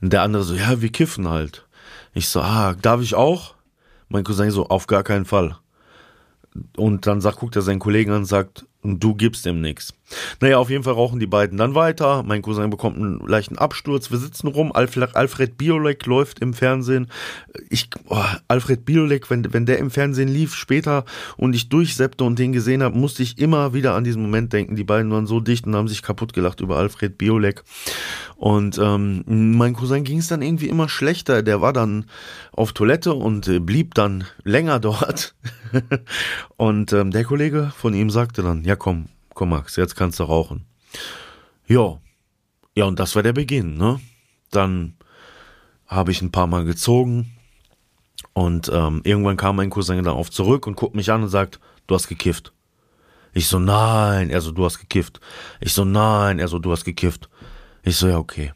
Und 0.02 0.12
der 0.12 0.22
andere 0.22 0.44
so, 0.44 0.56
ja, 0.56 0.82
wir 0.82 0.92
kiffen 0.92 1.30
halt. 1.30 1.66
Ich 2.14 2.28
so, 2.28 2.42
ah, 2.42 2.76
darf 2.82 3.02
ich 3.02 3.16
auch? 3.16 3.56
Mein 4.10 4.24
Cousin 4.24 4.52
so, 4.52 4.68
auf 4.68 4.88
gar 4.88 5.04
keinen 5.04 5.26
Fall. 5.26 5.58
Und 6.78 7.08
dann 7.08 7.22
sagt, 7.22 7.40
guckt 7.40 7.56
er 7.56 7.62
seinen 7.62 7.80
Kollegen 7.80 8.12
an 8.12 8.20
und 8.20 8.26
sagt, 8.26 8.66
und 8.86 9.04
du 9.04 9.16
gibst 9.16 9.46
ihm 9.48 9.62
nichts. 9.62 9.94
Naja, 10.40 10.60
auf 10.60 10.70
jeden 10.70 10.84
Fall 10.84 10.94
rauchen 10.94 11.20
die 11.20 11.26
beiden 11.26 11.58
dann 11.58 11.74
weiter. 11.74 12.22
Mein 12.24 12.44
Cousin 12.44 12.70
bekommt 12.70 12.98
einen 12.98 13.20
leichten 13.28 13.58
Absturz. 13.58 14.12
Wir 14.12 14.20
sitzen 14.20 14.48
rum. 14.48 14.72
Alfred, 14.72 15.58
Biolek 15.58 16.06
läuft 16.06 16.40
im 16.40 16.54
Fernsehen. 16.54 17.08
Ich, 17.70 17.90
oh, 18.08 18.24
Alfred 18.48 18.86
Biolek, 18.86 19.32
wenn, 19.32 19.52
wenn 19.52 19.66
der 19.66 19.80
im 19.80 19.90
Fernsehen 19.90 20.28
lief 20.28 20.54
später 20.54 21.06
und 21.38 21.56
ich 21.56 21.70
durchseppte 21.70 22.24
und 22.24 22.38
den 22.38 22.52
gesehen 22.52 22.84
habe, 22.84 22.96
musste 22.96 23.24
ich 23.24 23.40
immer 23.40 23.74
wieder 23.74 23.96
an 23.96 24.04
diesen 24.04 24.22
Moment 24.22 24.54
denken. 24.54 24.76
Die 24.76 24.84
beiden 24.84 25.12
waren 25.12 25.26
so 25.26 25.40
dicht 25.40 25.66
und 25.66 25.76
haben 25.76 25.88
sich 25.88 26.04
kaputt 26.04 26.34
gelacht 26.34 26.62
über 26.62 26.78
Alfred 26.78 27.18
Biolek. 27.18 27.64
Und 28.36 28.78
ähm, 28.78 29.24
mein 29.26 29.74
Cousin 29.74 30.04
ging 30.04 30.20
es 30.20 30.28
dann 30.28 30.44
irgendwie 30.44 30.68
immer 30.68 30.88
schlechter. 30.88 31.42
Der 31.42 31.62
war 31.62 31.74
dann 31.74 32.06
auf 32.52 32.74
Toilette 32.74 33.14
und 33.14 33.48
äh, 33.48 33.60
blieb 33.60 33.96
dann 33.96 34.26
länger 34.44 34.80
dort. 34.80 35.34
und 36.58 36.94
ähm, 36.94 37.10
der 37.10 37.24
Kollege 37.24 37.72
von 37.76 37.96
ihm 37.96 38.12
sagte 38.12 38.44
dann, 38.44 38.64
ja 38.64 38.75
komm, 38.76 39.10
komm 39.34 39.50
Max, 39.50 39.76
jetzt 39.76 39.96
kannst 39.96 40.20
du 40.20 40.24
rauchen. 40.24 40.66
Ja, 41.68 42.00
ja 42.76 42.86
und 42.86 43.00
das 43.00 43.16
war 43.16 43.24
der 43.24 43.34
Beginn, 43.34 43.78
ne? 43.78 44.00
Dann 44.52 44.96
habe 45.88 46.12
ich 46.12 46.22
ein 46.22 46.32
paar 46.32 46.48
Mal 46.48 46.66
gezogen 46.66 47.36
und 48.34 48.70
ähm, 48.74 49.02
irgendwann 49.04 49.38
kam 49.38 49.56
mein 49.56 49.70
Cousin 49.70 50.04
dann 50.04 50.16
auf 50.16 50.32
zurück 50.32 50.68
und 50.68 50.76
guckt 50.76 50.96
mich 50.96 51.12
an 51.12 51.24
und 51.24 51.30
sagt, 51.30 51.60
du 51.88 51.96
hast 51.96 52.08
gekifft. 52.08 52.54
Ich 53.34 53.48
so, 53.48 53.60
nein. 53.60 54.30
Er 54.30 54.42
so, 54.42 54.52
du 54.52 54.66
hast 54.66 54.80
gekifft. 54.80 55.20
Ich 55.60 55.74
so, 55.74 55.86
nein. 55.86 56.40
Er 56.40 56.48
so, 56.48 56.58
du 56.58 56.72
hast 56.72 56.86
gekifft. 56.86 57.30
Ich 57.84 57.98
so, 57.98 58.08
ja, 58.08 58.18
okay. 58.18 58.54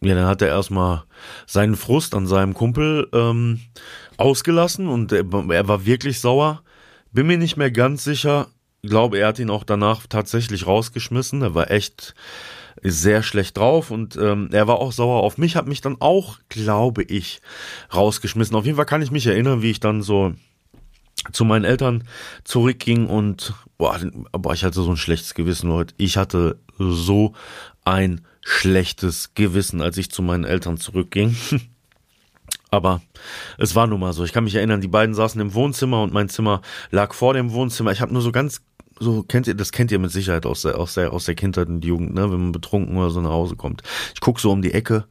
Ja, 0.00 0.14
dann 0.16 0.26
hat 0.26 0.42
er 0.42 0.48
erstmal 0.48 1.04
seinen 1.46 1.76
Frust 1.76 2.14
an 2.14 2.26
seinem 2.26 2.54
Kumpel 2.54 3.08
ähm, 3.12 3.60
ausgelassen 4.16 4.88
und 4.88 5.12
er, 5.12 5.24
er 5.50 5.68
war 5.68 5.86
wirklich 5.86 6.20
sauer. 6.20 6.62
Bin 7.12 7.28
mir 7.28 7.38
nicht 7.38 7.56
mehr 7.56 7.70
ganz 7.70 8.02
sicher, 8.02 8.48
ich 8.48 8.51
glaube, 8.82 9.18
er 9.18 9.28
hat 9.28 9.38
ihn 9.38 9.50
auch 9.50 9.64
danach 9.64 10.06
tatsächlich 10.08 10.66
rausgeschmissen. 10.66 11.42
Er 11.42 11.54
war 11.54 11.70
echt 11.70 12.14
sehr 12.82 13.22
schlecht 13.22 13.56
drauf 13.56 13.90
und 13.90 14.16
ähm, 14.16 14.48
er 14.50 14.66
war 14.66 14.78
auch 14.78 14.92
sauer 14.92 15.22
auf 15.22 15.38
mich, 15.38 15.56
hat 15.56 15.68
mich 15.68 15.80
dann 15.80 15.96
auch, 16.00 16.38
glaube 16.48 17.04
ich, 17.04 17.40
rausgeschmissen. 17.94 18.56
Auf 18.56 18.64
jeden 18.64 18.76
Fall 18.76 18.86
kann 18.86 19.02
ich 19.02 19.12
mich 19.12 19.26
erinnern, 19.26 19.62
wie 19.62 19.70
ich 19.70 19.80
dann 19.80 20.02
so 20.02 20.34
zu 21.30 21.44
meinen 21.44 21.64
Eltern 21.64 22.02
zurückging 22.42 23.06
und 23.06 23.54
boah, 23.78 24.00
boah, 24.32 24.54
ich 24.54 24.64
hatte 24.64 24.82
so 24.82 24.90
ein 24.90 24.96
schlechtes 24.96 25.34
Gewissen, 25.34 25.68
Leute. 25.68 25.94
Ich 25.98 26.16
hatte 26.16 26.58
so 26.78 27.34
ein 27.84 28.22
schlechtes 28.40 29.34
Gewissen, 29.34 29.80
als 29.80 29.96
ich 29.96 30.10
zu 30.10 30.22
meinen 30.22 30.44
Eltern 30.44 30.78
zurückging. 30.78 31.36
Aber 32.70 33.02
es 33.58 33.74
war 33.74 33.86
nun 33.86 34.00
mal 34.00 34.14
so. 34.14 34.24
Ich 34.24 34.32
kann 34.32 34.44
mich 34.44 34.54
erinnern, 34.54 34.80
die 34.80 34.88
beiden 34.88 35.14
saßen 35.14 35.40
im 35.40 35.52
Wohnzimmer 35.52 36.02
und 36.02 36.12
mein 36.12 36.30
Zimmer 36.30 36.62
lag 36.90 37.12
vor 37.12 37.34
dem 37.34 37.52
Wohnzimmer. 37.52 37.92
Ich 37.92 38.00
habe 38.00 38.12
nur 38.12 38.22
so 38.22 38.32
ganz 38.32 38.62
so 39.02 39.22
kennt 39.22 39.46
ihr, 39.46 39.54
das 39.54 39.72
kennt 39.72 39.90
ihr 39.90 39.98
mit 39.98 40.10
Sicherheit 40.10 40.46
aus 40.46 40.62
der, 40.62 40.78
aus 40.78 40.94
der, 40.94 41.12
aus 41.12 41.24
der 41.24 41.34
Kindheit 41.34 41.68
und 41.68 41.84
Jugend, 41.84 42.14
ne, 42.14 42.30
wenn 42.30 42.40
man 42.40 42.52
betrunken 42.52 42.96
oder 42.96 43.10
so 43.10 43.20
nach 43.20 43.30
Hause 43.30 43.56
kommt. 43.56 43.82
Ich 44.14 44.20
guck 44.20 44.40
so 44.40 44.50
um 44.50 44.62
die 44.62 44.72
Ecke. 44.72 45.04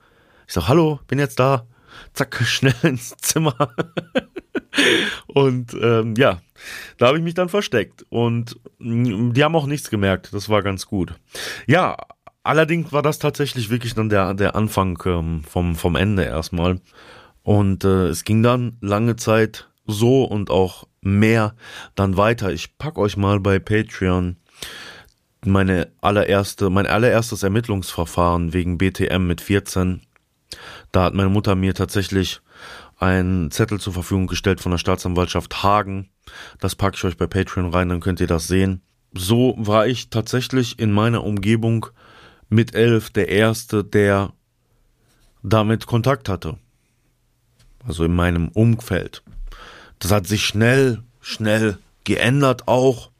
Ich 0.47 0.53
sag, 0.53 0.67
hallo, 0.67 0.99
bin 1.07 1.19
jetzt 1.19 1.39
da. 1.39 1.67
Zack, 2.13 2.41
schnell 2.45 2.75
ins 2.83 3.15
Zimmer. 3.17 3.55
und 5.27 5.75
ähm, 5.81 6.15
ja, 6.17 6.41
da 6.97 7.07
habe 7.07 7.17
ich 7.17 7.23
mich 7.23 7.33
dann 7.33 7.49
versteckt. 7.49 8.05
Und 8.09 8.59
mm, 8.79 9.33
die 9.33 9.43
haben 9.43 9.55
auch 9.55 9.67
nichts 9.67 9.89
gemerkt. 9.89 10.33
Das 10.33 10.49
war 10.49 10.63
ganz 10.63 10.85
gut. 10.85 11.13
Ja, 11.67 11.97
allerdings 12.43 12.91
war 12.91 13.01
das 13.01 13.19
tatsächlich 13.19 13.69
wirklich 13.69 13.93
dann 13.93 14.09
der, 14.09 14.33
der 14.33 14.55
Anfang 14.55 15.01
ähm, 15.05 15.43
vom, 15.43 15.75
vom 15.75 15.95
Ende 15.95 16.23
erstmal. 16.23 16.79
Und 17.43 17.83
äh, 17.83 18.07
es 18.07 18.23
ging 18.23 18.43
dann 18.43 18.77
lange 18.81 19.15
Zeit 19.15 19.69
so 19.85 20.23
und 20.23 20.49
auch 20.49 20.87
mehr 21.01 21.55
dann 21.95 22.17
weiter. 22.17 22.51
Ich 22.51 22.77
pack 22.77 22.97
euch 22.97 23.17
mal 23.17 23.39
bei 23.39 23.59
Patreon 23.59 24.37
meine 25.43 25.91
allererste, 26.01 26.69
mein 26.69 26.85
allererstes 26.85 27.43
Ermittlungsverfahren 27.43 28.53
wegen 28.53 28.77
BTM 28.77 29.25
mit 29.25 29.41
14. 29.41 30.01
Da 30.91 31.05
hat 31.05 31.13
meine 31.13 31.29
Mutter 31.29 31.55
mir 31.55 31.73
tatsächlich 31.73 32.41
einen 32.97 33.49
Zettel 33.49 33.79
zur 33.79 33.93
Verfügung 33.93 34.27
gestellt 34.27 34.61
von 34.61 34.71
der 34.71 34.77
Staatsanwaltschaft 34.77 35.63
Hagen. 35.63 36.09
Das 36.59 36.75
packe 36.75 36.95
ich 36.95 37.03
euch 37.03 37.17
bei 37.17 37.25
Patreon 37.25 37.73
rein, 37.73 37.89
dann 37.89 38.01
könnt 38.01 38.19
ihr 38.19 38.27
das 38.27 38.47
sehen. 38.47 38.81
So 39.13 39.55
war 39.57 39.87
ich 39.87 40.09
tatsächlich 40.09 40.77
in 40.77 40.91
meiner 40.91 41.23
Umgebung 41.23 41.87
mit 42.49 42.75
elf 42.75 43.09
der 43.09 43.29
Erste, 43.29 43.83
der 43.83 44.33
damit 45.41 45.87
Kontakt 45.87 46.29
hatte 46.29 46.57
also 47.87 48.03
in 48.03 48.13
meinem 48.13 48.49
Umfeld. 48.49 49.23
Das 50.01 50.11
hat 50.11 50.27
sich 50.27 50.45
schnell, 50.45 51.03
schnell 51.21 51.77
geändert 52.03 52.67
auch, 52.67 53.11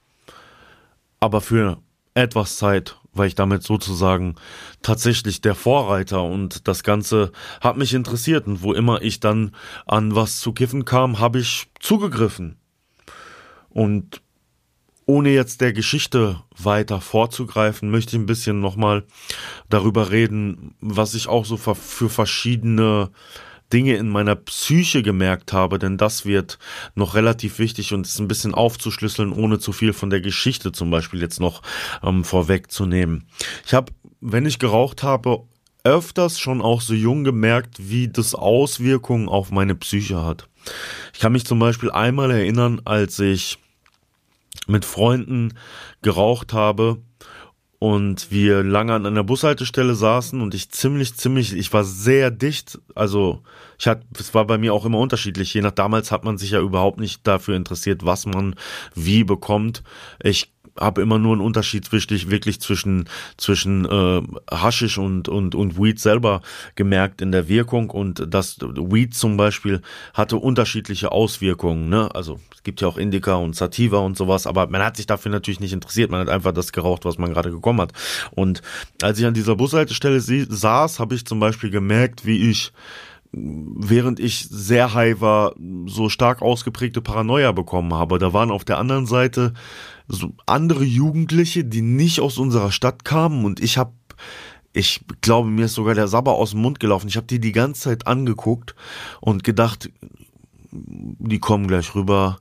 aber 1.20 1.40
für 1.40 1.78
etwas 2.16 2.58
Zeit 2.58 2.98
war 3.14 3.28
ich 3.28 3.36
damit 3.36 3.62
sozusagen 3.62 4.36
tatsächlich 4.82 5.42
der 5.42 5.54
Vorreiter. 5.54 6.24
Und 6.24 6.68
das 6.68 6.84
Ganze 6.84 7.32
hat 7.60 7.78
mich 7.78 7.94
interessiert. 7.94 8.48
Und 8.48 8.64
wo 8.64 8.74
immer 8.74 9.02
ich 9.02 9.20
dann 9.20 9.54
an 9.86 10.16
was 10.16 10.40
zu 10.40 10.54
kiffen 10.54 10.84
kam, 10.84 11.20
habe 11.20 11.40
ich 11.40 11.68
zugegriffen. 11.80 12.58
Und 13.70 14.22
ohne 15.06 15.30
jetzt 15.30 15.62
der 15.62 15.74
Geschichte 15.74 16.42
weiter 16.58 17.00
vorzugreifen, 17.02 17.92
möchte 17.92 18.16
ich 18.16 18.22
ein 18.22 18.28
bisschen 18.28 18.60
nochmal 18.60 19.04
darüber 19.70 20.10
reden, 20.10 20.74
was 20.80 21.14
ich 21.14 21.28
auch 21.28 21.46
so 21.46 21.58
für 21.58 22.10
verschiedene 22.10 23.12
Dinge 23.72 23.96
in 23.96 24.10
meiner 24.10 24.36
Psyche 24.36 25.04
gemerkt 25.04 25.54
habe, 25.54 25.80
denn 25.80 25.98
das 25.98 26.26
wird 26.26 26.60
noch 26.96 27.16
relativ 27.16 27.60
wichtig 27.60 27.94
und 27.94 28.06
ist 28.06 28.20
ein 28.20 28.28
bisschen 28.28 28.54
aufzuschlüsseln, 28.54 29.32
ohne 29.32 29.60
zu 29.60 29.72
viel 29.72 29.94
von 29.94 30.10
der 30.10 30.22
Geschichte 30.22 30.72
zum 30.72 30.92
Beispiel 30.92 31.22
jetzt 31.22 31.40
noch 31.40 31.62
ähm, 32.04 32.24
vorwegzunehmen. 32.24 33.28
Ich 33.66 33.74
habe, 33.74 33.92
wenn 34.20 34.46
ich 34.46 34.60
geraucht 34.60 35.04
habe, 35.04 35.44
öfters 35.84 36.40
schon 36.40 36.62
auch 36.62 36.82
so 36.82 36.94
jung 36.94 37.24
gemerkt, 37.24 37.78
wie 37.80 38.08
das 38.08 38.36
Auswirkungen 38.36 39.30
auf 39.30 39.52
meine 39.52 39.76
Psyche 39.76 40.24
hat. 40.24 40.48
Ich 41.14 41.20
kann 41.20 41.32
mich 41.32 41.46
zum 41.46 41.60
Beispiel 41.60 41.92
einmal 41.92 42.32
erinnern, 42.32 42.82
als 42.86 43.18
ich 43.20 43.58
mit 44.68 44.86
Freunden 44.86 45.54
geraucht 46.02 46.54
habe 46.54 47.02
und 47.82 48.30
wir 48.30 48.62
lange 48.62 48.94
an 48.94 49.08
einer 49.08 49.24
Bushaltestelle 49.24 49.96
saßen 49.96 50.40
und 50.40 50.54
ich 50.54 50.70
ziemlich, 50.70 51.16
ziemlich, 51.16 51.52
ich 51.54 51.74
war 51.74 51.84
sehr 51.84 52.30
dicht, 52.30 52.80
also 52.94 53.42
ich 53.80 53.88
hatte, 53.88 54.06
es 54.20 54.36
war 54.36 54.46
bei 54.46 54.60
mir 54.60 54.76
auch 54.76 54.86
immer 54.86 55.00
unterschiedlich, 55.00 55.52
je 55.56 55.62
nach 55.62 55.72
damals 55.72 56.12
hat 56.12 56.24
man 56.24 56.38
sich 56.38 56.52
ja 56.52 56.62
überhaupt 56.62 57.00
nicht 57.00 57.26
dafür 57.26 57.56
interessiert, 57.56 58.06
was 58.06 58.28
man 58.28 58.54
wie 58.94 59.24
bekommt. 59.24 59.82
Ich 60.22 60.52
habe 60.80 61.02
immer 61.02 61.20
nur 61.20 61.34
einen 61.34 61.42
Unterschied 61.42 61.92
wirklich, 61.92 62.30
wirklich 62.30 62.62
zwischen, 62.62 63.10
zwischen 63.38 63.86
äh, 63.86 64.22
Haschisch 64.50 64.98
und, 64.98 65.28
und, 65.30 65.56
und 65.56 65.78
Weed 65.82 66.00
selber 66.00 66.42
gemerkt 66.76 67.22
in 67.22 67.32
der 67.32 67.48
Wirkung 67.48 67.90
und 67.90 68.26
das 68.30 68.58
Weed 68.60 69.14
zum 69.14 69.38
Beispiel 69.38 69.82
hatte 70.14 70.38
unterschiedliche 70.38 71.12
Auswirkungen. 71.12 71.90
Ne? 71.90 72.10
Also 72.14 72.40
es 72.54 72.64
gibt 72.64 72.82
ja 72.82 72.88
auch 72.88 72.98
Indica 72.98 73.36
und 73.36 73.56
Sativa 73.56 73.98
und 74.00 74.18
sowas, 74.18 74.48
aber 74.48 74.68
man 74.68 74.84
hat 74.84 74.98
sich 74.98 75.08
dafür 75.08 75.32
natürlich 75.32 75.60
nicht 75.60 75.74
interessiert. 75.74 76.12
Man 76.12 76.22
hat 76.22 76.30
einfach 76.30 76.52
das 76.52 76.72
geraucht, 76.72 77.06
was 77.06 77.18
man 77.18 77.32
gerade 77.32 77.52
gekommen 77.52 77.82
hat. 77.82 77.94
Und 78.32 78.62
als 79.02 79.20
ich 79.20 79.26
an 79.26 79.34
dieser 79.34 79.56
Bushaltestelle 79.56 80.20
saß, 80.20 81.00
habe 81.00 81.16
ich 81.16 81.26
zum 81.26 81.40
Beispiel 81.40 81.70
gemerkt, 81.70 82.26
wie 82.26 82.50
ich 82.50 82.72
während 83.34 84.20
ich 84.20 84.48
sehr 84.50 84.94
high 84.94 85.22
war, 85.22 85.54
so 85.86 86.10
stark 86.10 86.42
ausgeprägte 86.42 87.02
Paranoia 87.02 87.52
bekommen 87.54 87.94
habe. 87.94 88.20
Da 88.20 88.34
waren 88.34 88.52
auf 88.52 88.66
der 88.66 88.78
anderen 88.78 89.06
Seite 89.06 89.54
so 90.12 90.34
andere 90.46 90.84
Jugendliche, 90.84 91.64
die 91.64 91.82
nicht 91.82 92.20
aus 92.20 92.38
unserer 92.38 92.72
Stadt 92.72 93.06
kamen 93.06 93.46
und 93.46 93.60
ich 93.60 93.78
habe 93.78 93.94
ich 94.74 95.02
glaube, 95.20 95.50
mir 95.50 95.66
ist 95.66 95.74
sogar 95.74 95.96
der 95.96 96.08
Sabber 96.08 96.36
aus 96.36 96.52
dem 96.52 96.62
Mund 96.62 96.80
gelaufen. 96.80 97.10
Ich 97.10 97.18
habe 97.18 97.28
die 97.28 97.42
die 97.42 97.52
ganze 97.52 97.82
Zeit 97.82 98.08
angeguckt 98.08 98.74
und 99.20 99.44
gedacht, 99.44 99.90
die 100.72 101.40
kommen 101.40 101.68
gleich 101.68 101.94
rüber, 101.94 102.38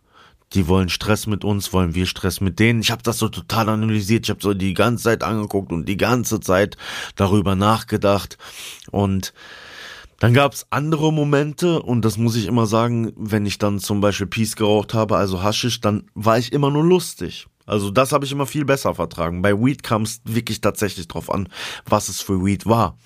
die 0.52 0.68
wollen 0.68 0.88
Stress 0.88 1.26
mit 1.26 1.44
uns, 1.44 1.72
wollen 1.72 1.94
wir 1.94 2.06
Stress 2.06 2.40
mit 2.40 2.58
denen. 2.58 2.80
Ich 2.80 2.90
habe 2.90 3.02
das 3.02 3.18
so 3.18 3.28
total 3.28 3.68
analysiert. 3.68 4.26
Ich 4.26 4.30
habe 4.30 4.42
so 4.42 4.54
die 4.54 4.74
ganze 4.74 5.04
Zeit 5.04 5.22
angeguckt 5.22 5.72
und 5.72 5.88
die 5.88 5.96
ganze 5.96 6.40
Zeit 6.40 6.76
darüber 7.16 7.54
nachgedacht 7.54 8.38
und 8.90 9.32
dann 10.20 10.34
gab 10.34 10.52
es 10.52 10.66
andere 10.68 11.12
Momente 11.14 11.80
und 11.82 12.04
das 12.04 12.18
muss 12.18 12.36
ich 12.36 12.46
immer 12.46 12.66
sagen, 12.66 13.12
wenn 13.16 13.46
ich 13.46 13.56
dann 13.56 13.80
zum 13.80 14.02
Beispiel 14.02 14.26
Peace 14.26 14.54
geraucht 14.54 14.92
habe, 14.92 15.16
also 15.16 15.42
Haschisch, 15.42 15.80
dann 15.80 16.10
war 16.14 16.38
ich 16.38 16.52
immer 16.52 16.70
nur 16.70 16.84
lustig. 16.84 17.46
Also 17.64 17.90
das 17.90 18.12
habe 18.12 18.26
ich 18.26 18.32
immer 18.32 18.46
viel 18.46 18.66
besser 18.66 18.94
vertragen. 18.94 19.40
Bei 19.40 19.58
Weed 19.58 19.82
kam 19.82 20.02
es 20.02 20.20
wirklich 20.24 20.60
tatsächlich 20.60 21.08
drauf 21.08 21.30
an, 21.32 21.48
was 21.86 22.10
es 22.10 22.20
für 22.20 22.44
Weed 22.44 22.66
war. 22.66 22.98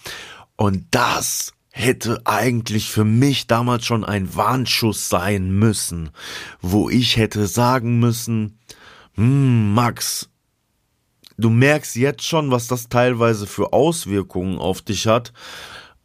Und 0.57 0.87
das 0.91 1.53
hätte 1.71 2.21
eigentlich 2.25 2.91
für 2.91 3.05
mich 3.05 3.47
damals 3.47 3.85
schon 3.85 4.05
ein 4.05 4.35
Warnschuss 4.35 5.09
sein 5.09 5.53
müssen, 5.53 6.11
wo 6.63 6.91
ich 6.91 7.17
hätte 7.17 7.47
sagen 7.47 8.01
müssen, 8.01 8.59
hm, 9.15 9.73
Max, 9.73 10.31
du 11.37 11.49
merkst 11.49 11.95
jetzt 11.95 12.25
schon, 12.25 12.51
was 12.51 12.67
das 12.67 12.89
teilweise 12.89 13.47
für 13.47 13.73
Auswirkungen 13.73 14.59
auf 14.59 14.83
dich 14.83 15.07
hat 15.07 15.33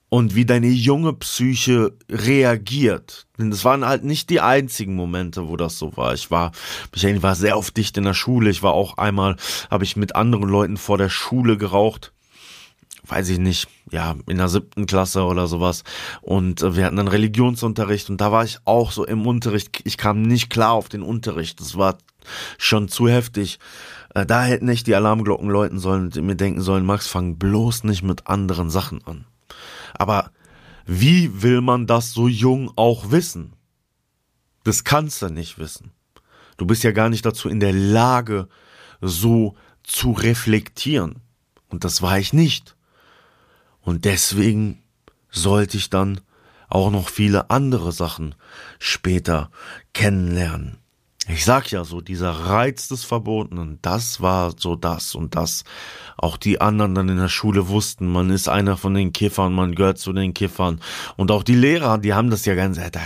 und 0.10 0.36
wie 0.36 0.46
deine 0.46 0.68
junge 0.68 1.14
Psyche 1.14 1.94
reagiert. 2.10 3.28
Denn 3.38 3.52
es 3.52 3.64
waren 3.64 3.86
halt 3.86 4.04
nicht 4.04 4.30
die 4.30 4.42
einzigen 4.42 4.96
Momente, 4.96 5.48
wo 5.48 5.56
das 5.56 5.78
so 5.78 5.96
war. 5.96 6.14
Ich 6.14 6.32
war, 6.32 6.52
ich 6.94 7.24
war 7.24 7.36
sehr 7.36 7.58
oft 7.58 7.78
dicht 7.78 7.96
in 7.98 8.04
der 8.04 8.16
Schule. 8.16 8.50
Ich 8.50 8.64
war 8.64 8.74
auch 8.74 8.98
einmal, 8.98 9.36
habe 9.70 9.84
ich 9.84 9.96
mit 9.96 10.16
anderen 10.16 10.50
Leuten 10.50 10.78
vor 10.78 10.98
der 10.98 11.10
Schule 11.10 11.58
geraucht. 11.58 12.12
Weiß 13.08 13.30
ich 13.30 13.40
nicht, 13.40 13.68
ja, 13.92 14.16
in 14.28 14.38
der 14.38 14.50
siebten 14.50 14.86
Klasse 14.86 15.24
oder 15.24 15.48
sowas. 15.48 15.84
Und 16.22 16.62
äh, 16.62 16.76
wir 16.76 16.86
hatten 16.86 16.98
dann 16.98 17.08
Religionsunterricht 17.08 18.10
und 18.10 18.22
da 18.22 18.32
war 18.32 18.44
ich 18.44 18.60
auch 18.66 18.92
so 18.92 19.06
im 19.06 19.26
Unterricht. 19.26 19.82
Ich 19.84 19.98
kam 19.98 20.22
nicht 20.22 20.50
klar 20.50 20.74
auf 20.74 20.90
den 20.90 21.02
Unterricht. 21.02 21.60
Das 21.60 21.78
war 21.78 21.98
schon 22.58 22.88
zu 22.88 23.08
heftig. 23.08 23.58
Äh, 24.14 24.26
da 24.26 24.44
hätten 24.44 24.66
nicht 24.66 24.86
die 24.86 24.96
Alarmglocken 24.96 25.50
läuten 25.50 25.80
sollen 25.80 26.06
und 26.06 26.16
mir 26.18 26.36
denken 26.36 26.62
sollen, 26.62 26.86
Max, 26.86 27.08
fang 27.08 27.38
bloß 27.38 27.84
nicht 27.84 28.04
mit 28.04 28.28
anderen 28.28 28.70
Sachen 28.70 29.04
an. 29.06 29.26
Aber 29.94 30.32
wie 30.86 31.42
will 31.42 31.62
man 31.62 31.88
das 31.88 32.14
so 32.14 32.28
jung 32.28 32.72
auch 32.76 33.12
wissen? 33.12 33.54
Das 34.64 34.84
kannst 34.84 35.22
du 35.22 35.30
nicht 35.30 35.60
wissen. 35.60 35.92
Du 36.58 36.66
bist 36.66 36.84
ja 36.84 36.92
gar 36.92 37.10
nicht 37.10 37.26
dazu 37.26 37.48
in 37.48 37.60
der 37.60 37.74
Lage, 37.74 38.48
so 39.02 39.56
zu 39.84 40.12
reflektieren. 40.12 41.22
Und 41.70 41.84
das 41.84 42.02
war 42.02 42.20
ich 42.20 42.34
nicht. 42.34 42.76
Und 43.82 44.06
deswegen 44.06 44.84
sollte 45.30 45.78
ich 45.78 45.90
dann 45.90 46.22
auch 46.68 46.92
noch 46.92 47.10
viele 47.10 47.50
andere 47.50 47.92
Sachen 47.92 48.36
später 48.78 49.50
kennenlernen. 49.94 50.78
Ich 51.32 51.46
sag 51.46 51.70
ja 51.70 51.84
so, 51.84 52.02
dieser 52.02 52.32
Reiz 52.32 52.88
des 52.88 53.04
Verbotenen, 53.04 53.78
das 53.84 54.20
war 54.20 54.52
so 54.58 54.76
das 54.76 55.14
und 55.14 55.36
das. 55.36 55.64
Auch 56.18 56.38
die 56.38 56.60
anderen 56.60 56.96
dann 56.96 57.08
in 57.08 57.18
der 57.18 57.30
Schule 57.30 57.70
wussten, 57.70 58.08
man 58.08 58.32
ist 58.32 58.50
einer 58.50 58.78
von 58.78 58.96
den 58.96 59.14
Kiffern, 59.14 59.54
man 59.54 59.76
gehört 59.76 60.00
zu 60.00 60.12
den 60.12 60.34
Kiffern. 60.34 60.82
Und 61.18 61.30
auch 61.30 61.44
die 61.44 61.56
Lehrer, 61.56 62.00
die 62.00 62.16
haben 62.16 62.32
das 62.32 62.46
ja 62.46 62.56
ganz, 62.56 62.78
da 62.78 63.00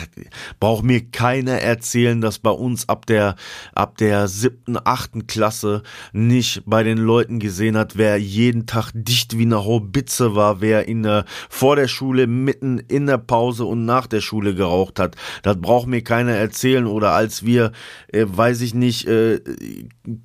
braucht 0.61 0.85
mir 0.85 1.01
keiner 1.11 1.59
erzählen, 1.59 2.21
dass 2.21 2.39
bei 2.39 2.49
uns 2.49 2.87
ab 2.87 3.05
der, 3.07 3.35
ab 3.75 3.97
der 3.97 4.29
siebten, 4.29 4.77
achten 4.81 5.27
Klasse 5.27 5.83
nicht 6.13 6.63
bei 6.65 6.83
den 6.83 6.99
Leuten 6.99 7.39
gesehen 7.39 7.77
hat, 7.77 7.97
wer 7.97 8.17
jeden 8.17 8.65
Tag 8.65 8.91
dicht 8.95 9.37
wie 9.37 9.43
eine 9.43 9.65
Hobbitze 9.65 10.33
war, 10.33 10.61
wer 10.61 10.87
in 10.87 11.03
der, 11.03 11.25
vor 11.49 11.75
der 11.75 11.89
Schule, 11.89 12.25
mitten 12.27 12.79
in 12.79 13.05
der 13.05 13.17
Pause 13.17 13.65
und 13.65 13.83
nach 13.83 14.07
der 14.07 14.21
Schule 14.21 14.55
geraucht 14.55 14.97
hat. 14.97 15.17
Das 15.43 15.59
braucht 15.59 15.87
mir 15.87 16.03
keiner 16.03 16.31
erzählen 16.31 16.87
oder 16.87 17.11
als 17.11 17.45
wir 17.45 17.73
äh, 18.13 18.25
weiß 18.27 18.61
ich 18.61 18.73
nicht, 18.73 19.07
äh, 19.07 19.41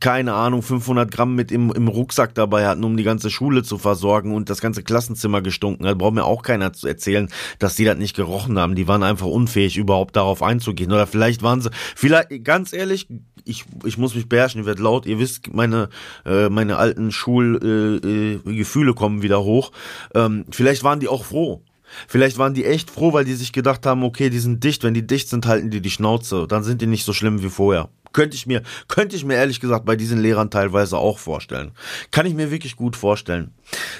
keine 0.01 0.35
Ahnung, 0.35 0.63
500 0.63 1.11
Gramm 1.11 1.35
mit 1.35 1.51
im, 1.51 1.73
im 1.73 1.89
Rucksack 1.89 2.35
dabei 2.35 2.67
hatten, 2.67 2.85
um 2.85 2.97
die 2.97 3.03
ganze 3.03 3.31
Schule 3.31 3.63
zu 3.63 3.79
versorgen 3.79 4.35
und 4.35 4.51
das 4.51 4.61
ganze 4.61 4.83
Klassenzimmer 4.83 5.43
gestunken 5.43 5.87
hat, 5.87 5.99
braucht 5.99 6.15
mir 6.15 6.25
auch 6.25 6.43
keiner 6.43 6.73
zu 6.73 6.87
erzählen, 6.87 7.29
dass 7.59 7.77
die 7.77 7.85
das 7.85 7.97
nicht 7.97 8.15
gerochen 8.15 8.59
haben. 8.59 8.75
Die 8.75 8.89
waren 8.89 9.03
einfach 9.03 9.27
unfähig, 9.27 9.77
überhaupt 9.77 10.17
darauf 10.17 10.43
einzugehen. 10.43 10.93
Oder 10.93 11.07
vielleicht 11.07 11.43
waren 11.43 11.61
sie, 11.61 11.71
vielleicht, 11.97 12.45
ganz 12.45 12.73
ehrlich, 12.73 13.09
ich, 13.45 13.65
ich 13.85 13.99
muss 13.99 14.15
mich 14.15 14.29
beherrschen, 14.29 14.61
ich 14.61 14.67
werde 14.67 14.83
laut. 14.83 15.07
Ihr 15.07 15.19
wisst, 15.19 15.53
meine, 15.55 15.89
äh, 16.27 16.49
meine 16.49 16.77
alten 16.77 17.11
Schulgefühle 17.11 18.41
äh, 18.45 18.51
äh, 18.51 18.57
Gefühle 18.57 18.95
kommen 18.95 19.23
wieder 19.23 19.43
hoch. 19.43 19.73
Ähm, 20.15 20.45
vielleicht 20.51 20.85
waren 20.85 21.01
die 21.01 21.09
auch 21.09 21.25
froh. 21.25 21.63
Vielleicht 22.07 22.39
waren 22.39 22.55
die 22.55 22.65
echt 22.65 22.91
froh, 22.91 23.13
weil 23.13 23.25
die 23.25 23.35
sich 23.35 23.53
gedacht 23.53 23.87
haben, 23.87 24.03
okay, 24.03 24.31
die 24.31 24.39
sind 24.39 24.63
dicht, 24.65 24.85
wenn 24.85 24.95
die 24.95 25.07
dicht 25.07 25.29
sind, 25.29 25.47
halten 25.47 25.71
die 25.71 25.81
die 25.81 25.91
Schnauze, 25.91 26.47
dann 26.47 26.63
sind 26.63 26.83
die 26.83 26.87
nicht 26.87 27.05
so 27.05 27.13
schlimm 27.13 27.43
wie 27.43 27.51
vorher. 27.51 27.89
Könnte 28.13 28.37
ich 28.37 28.47
mir, 28.47 28.63
könnte 28.89 29.17
ich 29.17 29.25
mir 29.25 29.35
ehrlich 29.35 29.61
gesagt 29.61 29.85
bei 29.85 29.97
diesen 29.97 30.21
Lehrern 30.21 30.51
teilweise 30.51 30.99
auch 30.99 31.19
vorstellen. 31.19 31.73
Kann 32.11 32.27
ich 32.27 32.35
mir 32.35 32.51
wirklich 32.51 32.77
gut 32.77 32.97
vorstellen. 32.97 33.53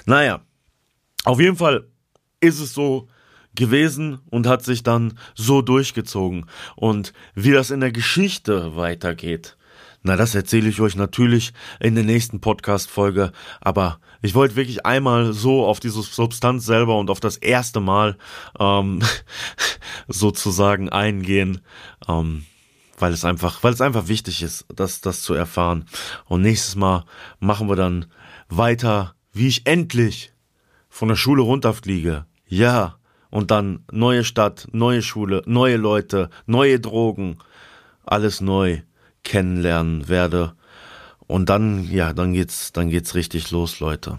Naja, 0.07 0.41
auf 1.25 1.41
jeden 1.41 1.57
Fall 1.57 1.87
ist 2.41 2.61
es 2.61 2.73
so 2.73 3.09
gewesen 3.55 4.21
und 4.31 4.47
hat 4.47 4.65
sich 4.65 4.83
dann 4.83 5.19
so 5.35 5.63
durchgezogen. 5.63 6.47
Und 6.77 7.13
wie 7.35 7.53
das 7.53 7.71
in 7.71 7.81
der 7.81 7.93
Geschichte 7.93 8.77
weitergeht, 8.77 9.57
na, 10.03 10.17
das 10.17 10.35
erzähle 10.35 10.69
ich 10.69 10.81
euch 10.81 10.95
natürlich 10.95 11.53
in 11.81 11.97
der 11.97 12.05
nächsten 12.05 12.41
Podcast-Folge. 12.41 13.33
Aber 13.61 13.99
ich 14.23 14.35
wollte 14.35 14.57
wirklich 14.57 14.85
einmal 14.85 15.33
so 15.33 15.65
auf 15.67 15.81
diese 15.81 16.03
Substanz 16.03 16.67
selber 16.67 16.99
und 16.99 17.11
auf 17.11 17.21
das 17.21 17.37
erste 17.37 17.81
Mal 17.81 18.17
ähm, 18.59 19.01
sozusagen 20.09 20.89
eingehen. 20.89 21.61
Ähm, 22.09 22.45
weil 23.01 23.13
es 23.13 23.25
einfach, 23.25 23.63
weil 23.63 23.73
es 23.73 23.81
einfach 23.81 24.09
wichtig 24.09 24.43
ist, 24.43 24.67
das, 24.75 25.01
das 25.01 25.23
zu 25.23 25.35
erfahren. 25.35 25.87
Und 26.27 26.43
nächstes 26.43 26.77
Mal 26.77 27.05
machen 27.39 27.69
wir 27.69 27.77
dann 27.77 28.07
weiter, 28.49 29.15
wie 29.33 29.49
ich 29.49 29.67
endlich 29.67 30.33
von 30.89 31.09
der 31.09 31.17
Schule 31.17 31.43
runterfliege. 31.43 32.27
Ja. 32.47 32.97
Und 33.31 33.51
dann 33.51 33.85
neue 33.93 34.25
Stadt, 34.25 34.69
neue 34.73 35.03
Schule, 35.03 35.43
neue 35.45 35.77
Leute, 35.77 36.31
neue 36.47 36.81
Drogen, 36.81 37.37
alles 38.07 38.41
neu 38.41 38.81
kennenlernen 39.23 40.09
werde. 40.09 40.55
Und 41.29 41.49
dann, 41.49 41.89
ja, 41.93 42.13
dann 42.13 42.33
geht's, 42.33 42.73
dann 42.73 42.89
geht's 42.89 43.15
richtig 43.15 43.53
los, 43.53 43.79
Leute. 43.79 44.19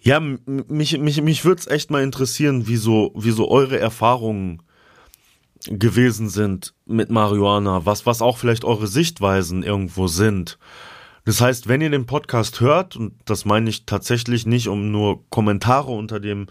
Ja, 0.00 0.20
mich, 0.20 0.98
mich, 0.98 1.22
mich 1.22 1.44
würde 1.44 1.60
es 1.60 1.66
echt 1.66 1.90
mal 1.90 2.02
interessieren, 2.02 2.68
wie 2.68 2.76
so, 2.76 3.12
wie 3.16 3.30
so 3.30 3.50
eure 3.50 3.80
Erfahrungen 3.80 4.62
gewesen 5.66 6.28
sind 6.28 6.74
mit 6.84 7.10
Marihuana, 7.10 7.86
was, 7.86 8.04
was 8.04 8.20
auch 8.20 8.36
vielleicht 8.36 8.64
eure 8.64 8.86
Sichtweisen 8.86 9.62
irgendwo 9.62 10.06
sind. 10.06 10.58
Das 11.24 11.40
heißt, 11.40 11.68
wenn 11.68 11.80
ihr 11.80 11.88
den 11.88 12.04
Podcast 12.04 12.60
hört, 12.60 12.96
und 12.96 13.14
das 13.24 13.46
meine 13.46 13.70
ich 13.70 13.86
tatsächlich 13.86 14.44
nicht, 14.44 14.68
um 14.68 14.90
nur 14.90 15.24
Kommentare 15.30 15.90
unter 15.90 16.20
dem 16.20 16.48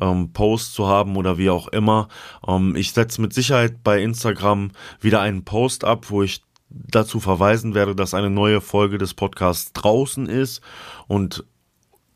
ähm, 0.00 0.32
Post 0.32 0.74
zu 0.74 0.88
haben 0.88 1.16
oder 1.16 1.38
wie 1.38 1.48
auch 1.48 1.68
immer, 1.68 2.08
ähm, 2.46 2.74
ich 2.74 2.90
setze 2.90 3.20
mit 3.20 3.32
Sicherheit 3.32 3.84
bei 3.84 4.02
Instagram 4.02 4.72
wieder 5.00 5.20
einen 5.20 5.44
Post 5.44 5.84
ab, 5.84 6.06
wo 6.10 6.24
ich 6.24 6.42
dazu 6.68 7.20
verweisen 7.20 7.74
werde, 7.74 7.94
dass 7.94 8.14
eine 8.14 8.30
neue 8.30 8.60
Folge 8.60 8.98
des 8.98 9.14
Podcasts 9.14 9.72
draußen 9.72 10.28
ist 10.28 10.60
und 11.06 11.44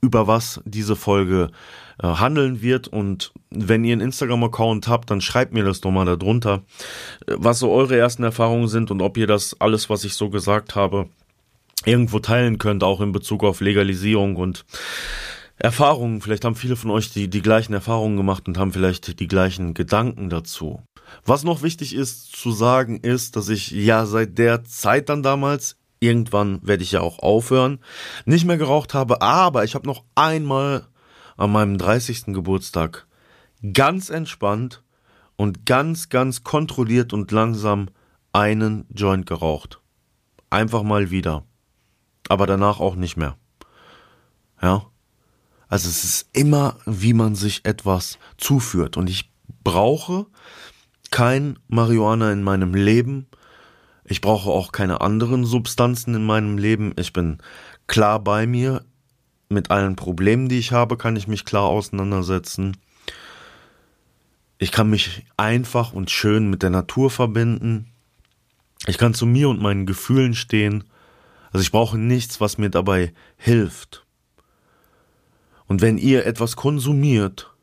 über 0.03 0.27
was 0.27 0.61
diese 0.65 0.97
Folge 0.97 1.51
äh, 2.03 2.07
handeln 2.07 2.63
wird. 2.63 2.89
Und 2.89 3.33
wenn 3.51 3.85
ihr 3.85 3.93
einen 3.93 4.01
Instagram-Account 4.01 4.89
habt, 4.89 5.11
dann 5.11 5.21
schreibt 5.21 5.53
mir 5.53 5.65
das 5.65 5.81
doch 5.81 5.91
mal 5.91 6.07
darunter, 6.07 6.63
äh, 7.27 7.35
was 7.37 7.59
so 7.59 7.71
eure 7.71 7.97
ersten 7.97 8.23
Erfahrungen 8.23 8.69
sind 8.69 8.91
und 8.91 9.03
ob 9.03 9.17
ihr 9.17 9.27
das 9.27 9.61
alles, 9.61 9.91
was 9.91 10.05
ich 10.05 10.15
so 10.15 10.31
gesagt 10.31 10.75
habe, 10.75 11.09
irgendwo 11.85 12.19
teilen 12.19 12.59
könnt, 12.59 12.85
auch 12.85 13.01
in 13.01 13.13
Bezug 13.13 13.45
auf 13.45 13.61
Legalisierung 13.61 14.37
und 14.37 14.65
Erfahrungen. 15.61 16.23
Vielleicht 16.23 16.45
haben 16.45 16.55
viele 16.55 16.75
von 16.75 16.91
euch 16.91 17.13
die, 17.13 17.29
die 17.29 17.43
gleichen 17.43 17.75
Erfahrungen 17.75 18.17
gemacht 18.17 18.49
und 18.49 18.57
haben 18.59 18.73
vielleicht 18.73 19.21
die 19.21 19.29
gleichen 19.29 19.75
Gedanken 19.75 20.31
dazu. 20.31 20.83
Was 21.25 21.45
noch 21.45 21.63
wichtig 21.63 21.95
ist 21.95 22.33
zu 22.35 22.51
sagen, 22.51 22.99
ist, 23.01 23.37
dass 23.37 23.49
ich 23.49 23.71
ja 23.71 24.07
seit 24.07 24.39
der 24.39 24.65
Zeit 24.65 25.11
dann 25.11 25.23
damals, 25.23 25.77
irgendwann 25.99 26.67
werde 26.67 26.83
ich 26.83 26.93
ja 26.93 27.03
auch 27.03 27.19
aufhören, 27.19 27.81
nicht 28.25 28.47
mehr 28.47 28.57
geraucht 28.57 28.95
habe, 28.95 29.21
aber 29.21 29.65
ich 29.65 29.75
habe 29.75 29.87
noch 29.87 30.05
einmal 30.15 30.87
an 31.37 31.53
meinem 31.53 31.77
30. 31.77 32.27
Geburtstag 32.27 33.07
ganz 33.75 34.09
entspannt 34.09 34.83
und 35.37 35.67
ganz, 35.67 36.09
ganz 36.09 36.43
kontrolliert 36.43 37.13
und 37.13 37.31
langsam 37.33 37.89
einen 38.33 38.87
Joint 38.95 39.27
geraucht. 39.27 39.81
Einfach 40.49 40.83
mal 40.83 41.11
wieder. 41.11 41.45
Aber 42.29 42.47
danach 42.47 42.81
auch 42.81 42.95
nicht 42.95 43.17
mehr. 43.17 43.37
Ja. 44.63 44.90
Also 45.71 45.89
es 45.89 46.03
ist 46.03 46.29
immer, 46.33 46.77
wie 46.85 47.15
man 47.15 47.37
sich 47.37 47.65
etwas 47.65 48.19
zuführt. 48.37 48.97
Und 48.97 49.09
ich 49.09 49.31
brauche 49.63 50.27
kein 51.13 51.59
Marihuana 51.69 52.33
in 52.33 52.43
meinem 52.43 52.75
Leben. 52.75 53.29
Ich 54.05 54.21
brauche 54.21 54.51
auch 54.51 54.73
keine 54.73 55.01
anderen 55.01 55.47
Substanzen 55.47 56.17
in 56.17 56.27
meinem 56.27 56.59
Leben. 56.59 56.93
Ich 56.97 57.13
bin 57.13 57.39
klar 57.87 58.19
bei 58.19 58.47
mir. 58.47 58.85
Mit 59.49 59.71
allen 59.71 59.97
Problemen, 59.97 60.49
die 60.49 60.59
ich 60.59 60.71
habe, 60.71 60.97
kann 60.97 61.17
ich 61.17 61.27
mich 61.27 61.45
klar 61.45 61.65
auseinandersetzen. 61.65 62.77
Ich 64.59 64.71
kann 64.71 64.91
mich 64.91 65.25
einfach 65.37 65.93
und 65.93 66.11
schön 66.11 66.51
mit 66.51 66.63
der 66.63 66.71
Natur 66.71 67.11
verbinden. 67.11 67.93
Ich 68.87 68.99
kann 68.99 69.15
zu 69.15 69.27
mir 69.27 69.49
und 69.49 69.61
meinen 69.61 69.87
Gefühlen 69.87 70.35
stehen. 70.35 70.85
Also 71.53 71.63
ich 71.63 71.73
brauche 71.73 71.99
nichts, 71.99 72.41
was 72.41 72.59
mir 72.59 72.71
dabei 72.71 73.13
hilft. 73.37 74.07
Und 75.71 75.83
wenn 75.83 75.99
ihr 75.99 76.27
etwas 76.27 76.57
konsumiert, 76.57 77.55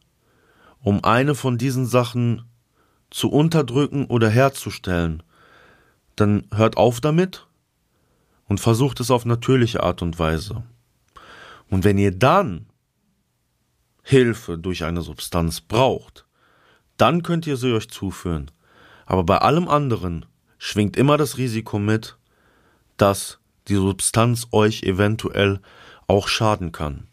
um 0.81 1.03
eine 1.03 1.35
von 1.35 1.57
diesen 1.57 1.85
Sachen 1.85 2.45
zu 3.09 3.29
unterdrücken 3.29 4.05
oder 4.05 4.29
herzustellen, 4.29 5.23
dann 6.15 6.47
hört 6.53 6.77
auf 6.77 7.01
damit 7.01 7.47
und 8.45 8.61
versucht 8.61 9.01
es 9.01 9.11
auf 9.11 9.25
natürliche 9.25 9.83
Art 9.83 10.01
und 10.01 10.17
Weise. 10.19 10.63
Und 11.69 11.83
wenn 11.83 11.97
ihr 11.97 12.17
dann 12.17 12.67
Hilfe 14.03 14.57
durch 14.57 14.85
eine 14.85 15.01
Substanz 15.01 15.59
braucht, 15.59 16.25
dann 16.95 17.23
könnt 17.23 17.45
ihr 17.45 17.57
sie 17.57 17.73
euch 17.73 17.89
zuführen. 17.89 18.51
Aber 19.05 19.25
bei 19.25 19.39
allem 19.39 19.67
anderen 19.67 20.25
schwingt 20.57 20.95
immer 20.95 21.17
das 21.17 21.37
Risiko 21.37 21.77
mit, 21.77 22.17
dass 22.95 23.39
die 23.67 23.75
Substanz 23.75 24.47
euch 24.53 24.83
eventuell 24.83 25.59
auch 26.07 26.29
schaden 26.29 26.71
kann. 26.71 27.09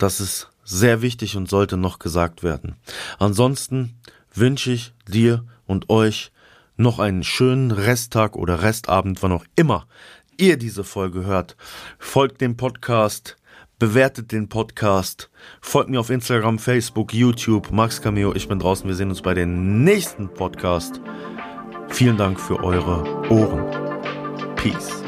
Das 0.00 0.18
ist 0.18 0.48
sehr 0.64 1.02
wichtig 1.02 1.36
und 1.36 1.50
sollte 1.50 1.76
noch 1.76 1.98
gesagt 1.98 2.42
werden. 2.42 2.76
Ansonsten 3.18 4.00
wünsche 4.32 4.72
ich 4.72 4.94
dir 5.06 5.44
und 5.66 5.90
euch 5.90 6.32
noch 6.78 6.98
einen 6.98 7.22
schönen 7.22 7.70
Resttag 7.70 8.34
oder 8.34 8.62
Restabend, 8.62 9.22
wann 9.22 9.32
auch 9.32 9.44
immer 9.56 9.86
ihr 10.38 10.56
diese 10.56 10.84
Folge 10.84 11.26
hört. 11.26 11.54
Folgt 11.98 12.40
dem 12.40 12.56
Podcast, 12.56 13.36
bewertet 13.78 14.32
den 14.32 14.48
Podcast, 14.48 15.30
folgt 15.60 15.90
mir 15.90 16.00
auf 16.00 16.08
Instagram, 16.08 16.58
Facebook, 16.58 17.12
YouTube, 17.12 17.70
Max 17.70 18.00
Cameo. 18.00 18.34
Ich 18.34 18.48
bin 18.48 18.58
draußen. 18.58 18.88
Wir 18.88 18.94
sehen 18.94 19.10
uns 19.10 19.20
bei 19.20 19.34
dem 19.34 19.84
nächsten 19.84 20.32
Podcast. 20.32 20.98
Vielen 21.88 22.16
Dank 22.16 22.40
für 22.40 22.64
eure 22.64 23.02
Ohren. 23.28 23.66
Peace. 24.56 24.99